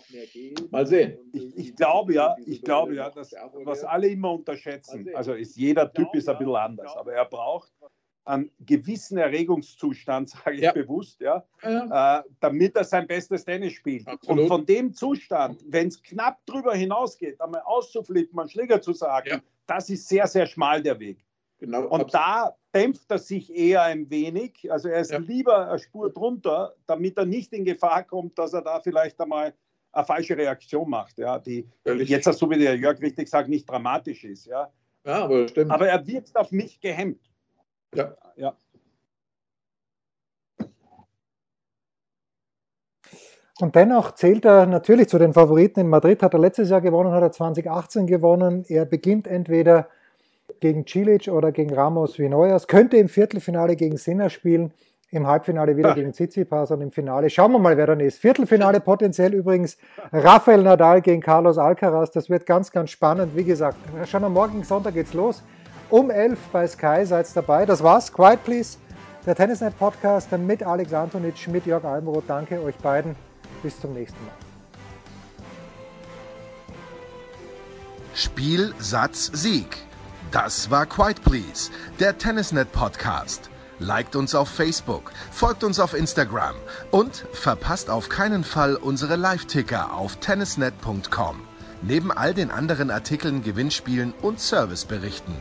Mal 0.71 0.87
sehen. 0.87 1.17
Ich, 1.33 1.57
ich 1.57 1.77
glaube 1.77 2.15
ja, 2.15 2.37
ich 2.45 2.63
glaube 2.63 2.97
ja, 2.97 3.11
dass, 3.11 3.33
was 3.65 3.85
alle 3.85 4.09
immer 4.09 4.33
unterschätzen, 4.33 5.09
also 5.15 5.33
ist 5.33 5.57
jeder 5.57 5.91
Typ 5.93 6.09
ist 6.15 6.29
ein 6.29 6.37
bisschen 6.37 6.57
anders, 6.57 6.95
aber 6.97 7.15
er 7.15 7.25
braucht 7.25 7.71
einen 8.27 8.51
gewissen 8.61 9.19
Erregungszustand, 9.19 10.31
sage 10.45 10.57
ich 10.57 10.63
ja. 10.63 10.73
bewusst, 10.73 11.21
ja, 11.21 11.45
ja. 11.63 12.19
Äh, 12.19 12.23
damit 12.41 12.77
er 12.77 12.85
sein 12.85 13.07
bestes 13.07 13.45
Tennis 13.45 13.73
spielt. 13.73 14.07
Absolut. 14.07 14.43
Und 14.43 14.49
von 14.49 14.67
dem 14.67 14.93
Zustand, 14.93 15.65
wenn 15.69 15.89
es 15.89 16.03
knapp 16.03 16.45
drüber 16.47 16.75
hinausgeht, 16.75 17.41
einmal 17.41 17.63
auszuflippen, 17.63 18.39
einen 18.39 18.49
Schläger 18.49 18.83
zu 18.83 18.93
sagen, 18.93 19.29
ja. 19.29 19.41
das 19.67 19.89
ist 19.89 20.09
sehr, 20.09 20.27
sehr 20.27 20.47
schmal 20.47 20.83
der 20.83 20.99
Weg. 20.99 21.25
Genau, 21.59 21.85
und 21.85 22.03
absolut. 22.03 22.15
da 22.15 22.57
dämpft 22.75 23.11
er 23.11 23.19
sich 23.19 23.55
eher 23.55 23.83
ein 23.83 24.11
wenig. 24.11 24.71
Also 24.71 24.89
er 24.89 25.01
ist 25.01 25.17
lieber 25.21 25.71
eine 25.71 25.79
Spur 25.79 26.13
drunter, 26.13 26.75
damit 26.87 27.17
er 27.17 27.25
nicht 27.25 27.53
in 27.55 27.65
Gefahr 27.65 28.05
kommt, 28.05 28.39
dass 28.39 28.53
er 28.53 28.61
da 28.61 28.81
vielleicht 28.81 29.19
einmal 29.21 29.55
eine 29.93 30.05
falsche 30.05 30.37
Reaktion 30.37 30.91
macht, 30.91 31.17
ja, 31.17 31.39
die 31.39 31.67
Völlig. 31.83 32.11
jetzt, 32.11 32.31
so 32.31 32.51
wie 32.51 32.59
der 32.59 32.77
Jörg 32.77 33.01
richtig 33.01 33.29
sagt, 33.29 33.49
nicht 33.49 33.69
dramatisch 33.71 34.25
ist. 34.25 34.45
Ja. 34.45 34.71
Ja, 35.07 35.25
aber, 35.25 35.49
stimmt. 35.49 35.71
aber 35.71 35.89
er 35.89 36.07
wirkt 36.07 36.37
auf 36.37 36.51
mich 36.51 36.81
gehemmt. 36.81 37.21
Ja. 37.95 38.15
ja. 38.37 38.57
Und 43.59 43.75
dennoch 43.75 44.13
zählt 44.13 44.45
er 44.45 44.67
natürlich 44.67 45.09
zu 45.09 45.19
den 45.19 45.33
Favoriten. 45.33 45.81
In 45.81 45.89
Madrid 45.89 46.23
hat 46.23 46.35
er 46.35 46.41
letztes 46.41 46.69
Jahr 46.69 46.83
gewonnen, 46.83 47.13
hat 47.13 47.23
er 47.23 47.33
2018 47.33 48.07
gewonnen. 48.07 48.65
Er 48.69 48.85
beginnt 48.85 49.27
entweder 49.27 49.89
gegen 50.61 50.87
Cilic 50.87 51.29
oder 51.29 51.53
gegen 51.53 51.75
Ramos 51.75 52.19
Vinoyas, 52.19 52.67
könnte 52.67 52.99
im 52.99 53.09
Viertelfinale 53.09 53.77
gegen 53.77 53.97
Sinner 53.97 54.31
spielen, 54.31 54.73
im 55.11 55.27
Halbfinale 55.27 55.77
wieder 55.77 55.91
ja. 55.91 55.95
gegen 55.95 56.13
Tsitsipas 56.13 56.71
und 56.71 56.83
im 56.83 56.93
Finale 56.93 57.31
schauen 57.31 57.53
wir 57.53 57.59
mal, 57.59 57.77
wer 57.77 57.87
dann 57.87 58.01
ist. 58.01 58.19
Viertelfinale 58.19 58.81
potenziell 58.81 59.33
übrigens 59.33 59.79
Rafael 60.13 60.63
Nadal 60.63 61.01
gegen 61.01 61.23
Carlos 61.23 61.59
Alcaraz. 61.59 62.11
Das 62.11 62.29
wird 62.29 62.45
ganz, 62.45 62.71
ganz 62.71 62.91
spannend. 62.91 63.37
Wie 63.37 63.45
gesagt, 63.45 63.79
schon 64.07 64.25
am 64.25 64.35
morgigen 64.35 64.65
Sonntag 64.65 64.95
geht's 64.95 65.15
los 65.15 65.43
um 65.91 66.11
11 66.11 66.39
bei 66.53 66.67
Sky. 66.67 67.05
Seid 67.05 67.35
dabei. 67.35 67.67
Das 67.67 67.83
war's. 67.83 68.13
Quiet 68.13 68.43
Please, 68.45 68.79
der 69.25 69.35
Tennisnet 69.35 69.79
Podcast 69.79 70.31
mit 70.33 70.63
Alex 70.63 70.93
Antonitsch, 70.93 71.49
mit 71.49 71.67
Jörg 71.67 71.85
Albenroth. 71.85 72.25
Danke 72.29 72.61
euch 72.63 72.77
beiden. 72.77 73.17
Bis 73.63 73.81
zum 73.81 73.93
nächsten 73.95 74.19
Mal. 74.25 74.35
Spiel, 78.15 78.75
Satz, 78.79 79.31
Sieg. 79.35 79.77
Das 80.31 80.71
war 80.71 80.87
Quiet 80.87 81.23
Please, 81.23 81.71
der 82.01 82.17
Tennisnet 82.17 82.73
Podcast. 82.73 83.51
Liked 83.79 84.17
uns 84.17 84.35
auf 84.35 84.49
Facebook, 84.49 85.13
folgt 85.31 85.63
uns 85.63 85.79
auf 85.79 85.93
Instagram 85.93 86.55
und 86.91 87.27
verpasst 87.33 87.91
auf 87.91 88.09
keinen 88.09 88.43
Fall 88.43 88.77
unsere 88.77 89.17
Live-Ticker 89.17 89.93
auf 89.93 90.17
tennisnet.com. 90.17 91.43
Neben 91.83 92.11
all 92.11 92.33
den 92.33 92.51
anderen 92.51 92.91
Artikeln, 92.91 93.43
Gewinnspielen 93.43 94.15
und 94.23 94.41
Serviceberichten. 94.41 95.35